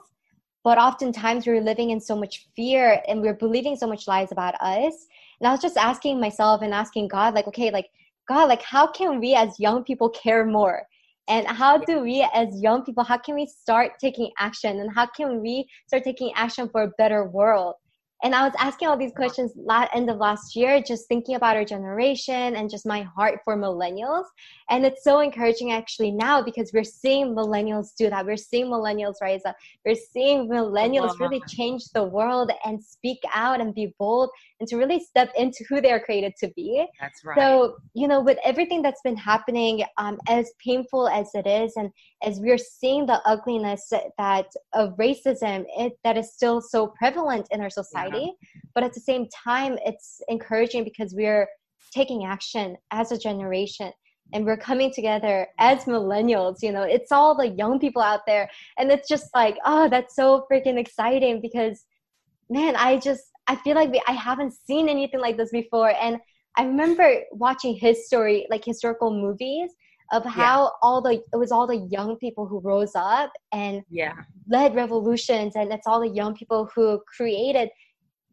[0.64, 4.56] but oftentimes we're living in so much fear and we're believing so much lies about
[4.62, 5.08] us
[5.40, 7.88] and i was just asking myself and asking god like okay like
[8.28, 10.88] God, like how can we as young people care more?
[11.28, 14.80] And how do we as young people, how can we start taking action?
[14.80, 17.76] And how can we start taking action for a better world?
[18.24, 21.58] And I was asking all these questions la- end of last year, just thinking about
[21.58, 24.24] our generation and just my heart for millennials.
[24.70, 28.26] And it's so encouraging actually now because we're seeing millennials do that.
[28.26, 29.58] We're seeing millennials rise up.
[29.86, 34.30] We're seeing millennials really change the world and speak out and be bold
[34.64, 36.86] and to really step into who they're created to be.
[37.02, 37.38] That's right.
[37.38, 41.90] So, you know, with everything that's been happening, um, as painful as it is, and
[42.24, 47.60] as we're seeing the ugliness that of racism it, that is still so prevalent in
[47.60, 48.62] our society, yeah.
[48.74, 51.48] but at the same time, it's encouraging because we're
[51.94, 53.92] taking action as a generation
[54.34, 58.50] and we're coming together as millennials you know it's all the young people out there
[58.80, 61.86] and it's just like oh that's so freaking exciting because
[62.50, 65.94] man i just I feel like we, I haven't seen anything like this before.
[66.02, 66.18] And
[66.56, 69.72] I remember watching his story, like historical movies
[70.12, 70.70] of how yeah.
[70.82, 74.14] all the it was all the young people who rose up and yeah
[74.48, 77.70] led revolutions and it's all the young people who created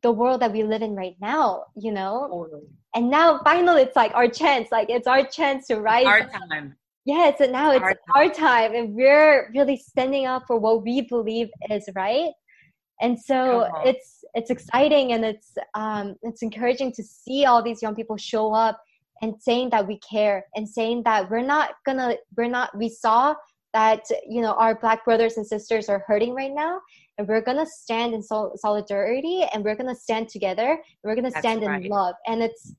[0.03, 2.67] the world that we live in right now you know totally.
[2.95, 6.75] and now finally it's like our chance like it's our chance to rise our time
[7.05, 8.15] yes and now it's our time.
[8.15, 12.33] our time and we're really standing up for what we believe is right
[13.01, 17.95] and so it's it's exciting and it's um, it's encouraging to see all these young
[17.95, 18.83] people show up
[19.23, 23.35] and saying that we care and saying that we're not gonna we're not we saw
[23.73, 26.81] that you know our black brothers and sisters are hurting right now
[27.19, 31.31] and we're gonna stand in sol- solidarity and we're gonna stand together and we're gonna
[31.31, 31.85] stand right.
[31.85, 32.75] in love and it's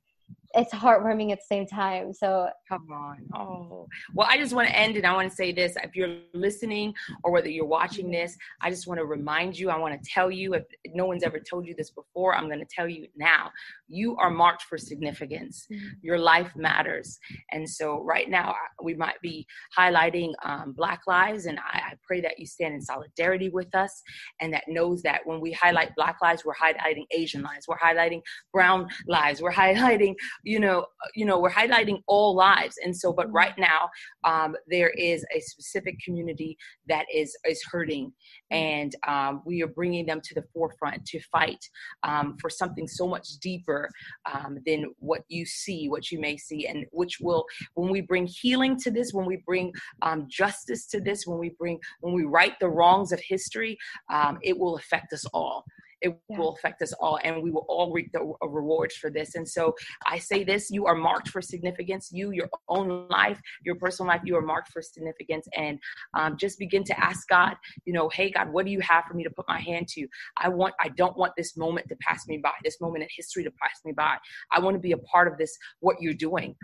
[0.53, 2.13] it's heartwarming at the same time.
[2.13, 3.17] So come on.
[3.33, 5.75] Oh, well, I just want to end and I want to say this.
[5.83, 6.93] If you're listening
[7.23, 10.31] or whether you're watching this, I just want to remind you, I want to tell
[10.31, 13.51] you, if no one's ever told you this before, I'm going to tell you now.
[13.87, 15.67] You are marked for significance.
[15.71, 15.87] Mm-hmm.
[16.01, 17.19] Your life matters.
[17.51, 19.45] And so right now we might be
[19.77, 21.45] highlighting um, Black lives.
[21.45, 24.01] And I, I pray that you stand in solidarity with us
[24.39, 28.21] and that knows that when we highlight Black lives, we're highlighting Asian lives, we're highlighting
[28.53, 30.85] brown lives, we're highlighting you know
[31.15, 32.77] you know we're highlighting all lives.
[32.83, 33.89] And so but right now
[34.23, 38.11] um, there is a specific community that is is hurting.
[38.49, 41.63] And um, we are bringing them to the forefront to fight
[42.03, 43.89] um, for something so much deeper
[44.31, 48.27] um, than what you see what you may see and which will when we bring
[48.27, 49.71] healing to this when we bring
[50.01, 53.77] um, justice to this when we bring when we right the wrongs of history
[54.11, 55.65] um, it will affect us all
[56.01, 56.37] it yeah.
[56.37, 59.73] will affect us all and we will all reap the rewards for this and so
[60.07, 64.21] i say this you are marked for significance you your own life your personal life
[64.23, 65.79] you are marked for significance and
[66.13, 69.13] um, just begin to ask god you know hey god what do you have for
[69.13, 70.07] me to put my hand to?
[70.37, 73.43] I want i don't want this moment to pass me by this moment in history
[73.43, 74.17] to pass me by.
[74.51, 76.55] I want to be a part of this what you're doing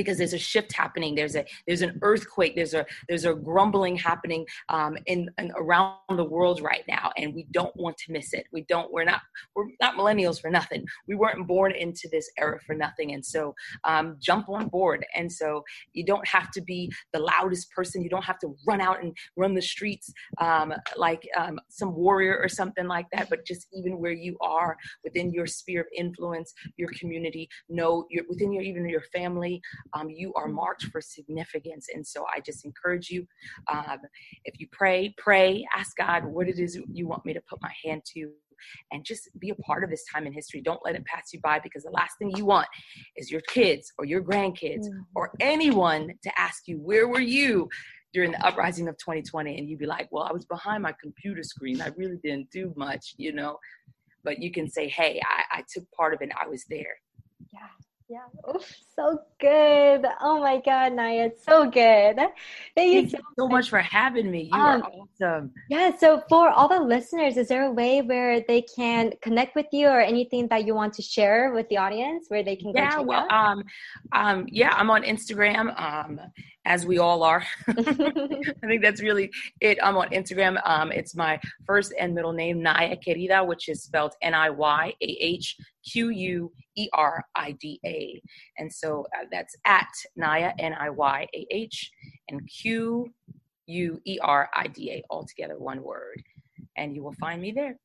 [0.00, 1.14] because there's a shift happening.
[1.14, 2.54] There's a there's an earthquake.
[2.56, 7.34] There's a there's a grumbling happening um, in, in around the world right now and
[7.34, 8.46] we don't want to miss it.
[8.52, 9.20] We don't we're not
[9.54, 10.84] we're not millennials for nothing.
[11.06, 15.04] We weren't born into this era for nothing and so um, jump on board.
[15.14, 18.02] And so you don't have to be the loudest person.
[18.02, 22.38] You don't have to run out and run the streets um, like um, some warrior
[22.38, 26.52] or something like that but just even where you are within your sphere of influence
[26.76, 29.60] your community know your within your even your family
[29.94, 31.88] um, you are marked for significance.
[31.92, 33.26] And so I just encourage you
[33.70, 33.98] um,
[34.44, 37.72] if you pray, pray, ask God what it is you want me to put my
[37.84, 38.30] hand to.
[38.92, 40.60] And just be a part of this time in history.
[40.60, 42.68] Don't let it pass you by because the last thing you want
[43.16, 45.00] is your kids or your grandkids mm-hmm.
[45.14, 47.70] or anyone to ask you, Where were you?
[48.12, 51.42] during the uprising of 2020 and you'd be like well i was behind my computer
[51.42, 53.56] screen i really didn't do much you know
[54.24, 56.96] but you can say hey i, I took part of it i was there
[57.52, 57.68] yeah
[58.10, 58.26] yeah.
[58.44, 58.60] Oh,
[58.96, 60.04] so good.
[60.20, 62.16] Oh my God, Niyah, it's so good.
[62.16, 62.32] Thank,
[62.74, 64.50] Thank you so, so much for having me.
[64.52, 65.52] You um, are awesome.
[65.68, 65.96] Yeah.
[65.96, 69.86] So for all the listeners, is there a way where they can connect with you
[69.86, 73.28] or anything that you want to share with the audience where they can yeah, well,
[73.30, 73.52] out?
[73.52, 73.64] um,
[74.12, 75.80] um, yeah, I'm on Instagram.
[75.80, 76.20] Um,
[76.70, 77.44] as we all are.
[77.68, 79.28] I think that's really
[79.60, 79.76] it.
[79.82, 80.60] I'm on Instagram.
[80.64, 84.94] Um, it's my first and middle name, Niyah Querida, which is spelled N I Y
[85.02, 85.56] A H
[85.90, 88.22] Q U E R I D A.
[88.58, 91.90] And so uh, that's at Niyah, N I Y A H,
[92.28, 93.12] and Q
[93.66, 96.22] U E R I D A, all together, one word.
[96.76, 97.76] And you will find me there.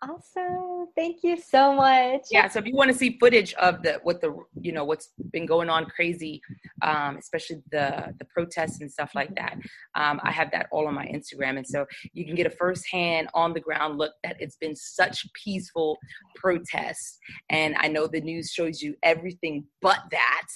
[0.00, 0.86] Awesome.
[0.94, 2.22] Thank you so much.
[2.30, 2.46] Yeah.
[2.48, 5.44] So if you want to see footage of the what the you know what's been
[5.44, 6.40] going on crazy,
[6.82, 9.58] um, especially the the protests and stuff like that,
[9.96, 12.84] um, I have that all on my Instagram, and so you can get a first
[12.88, 15.98] hand on the ground look that it's been such peaceful
[16.36, 17.18] protests,
[17.50, 20.46] and I know the news shows you everything but that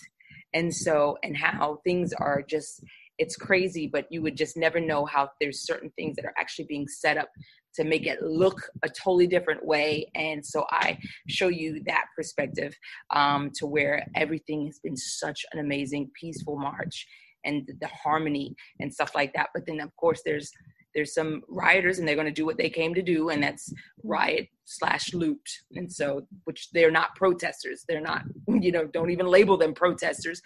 [0.55, 2.85] and so and how things are just
[3.23, 6.67] it's crazy but you would just never know how there's certain things that are actually
[6.69, 7.29] being set up
[7.75, 10.11] to make it look a totally different way.
[10.15, 10.99] And so i
[11.29, 12.75] show you that perspective
[13.11, 17.07] um, to where everything has been such an amazing peaceful march
[17.45, 19.49] and the harmony and stuff like that.
[19.55, 20.51] But then of course there's
[20.95, 23.73] there's some rioters and they're going to do what they came to do and that's
[24.05, 25.41] riot slash loot.
[25.75, 27.85] And so which they're not protesters.
[27.89, 30.41] They're not you know don't even label them protesters.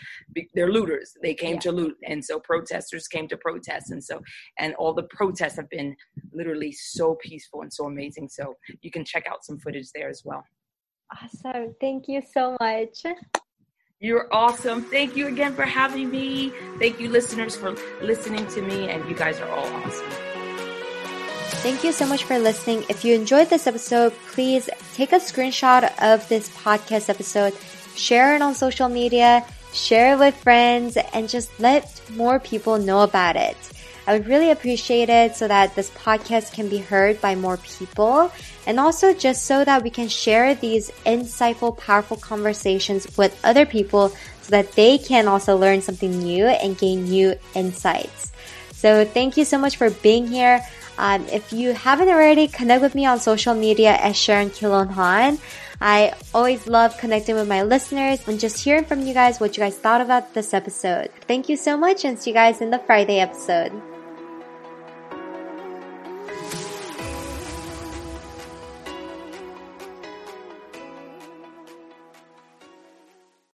[0.55, 1.15] They're looters.
[1.23, 1.61] They came yeah.
[1.61, 1.97] to loot.
[2.05, 3.91] And so protesters came to protest.
[3.91, 4.21] And so
[4.59, 5.97] and all the protests have been
[6.33, 8.29] literally so peaceful and so amazing.
[8.29, 10.45] So you can check out some footage there as well.
[11.23, 11.75] Awesome.
[11.81, 13.03] Thank you so much.
[13.99, 14.83] You're awesome.
[14.83, 16.53] Thank you again for having me.
[16.79, 20.36] Thank you, listeners, for listening to me, and you guys are all awesome.
[21.49, 22.85] Thank you so much for listening.
[22.89, 27.55] If you enjoyed this episode, please take a screenshot of this podcast episode,
[27.97, 33.03] share it on social media, share it with friends, and just let more people know
[33.03, 33.57] about it.
[34.07, 38.31] I would really appreciate it so that this podcast can be heard by more people
[38.67, 44.11] and also just so that we can share these insightful, powerful conversations with other people
[44.11, 48.33] so that they can also learn something new and gain new insights.
[48.73, 50.61] So thank you so much for being here.
[50.99, 55.39] Um, if you haven't already, connect with me on social media at Sharon Kilon Han.
[55.81, 59.63] I always love connecting with my listeners and just hearing from you guys what you
[59.63, 61.11] guys thought about this episode.
[61.29, 63.73] Thank you so much and see you guys in the Friday episode.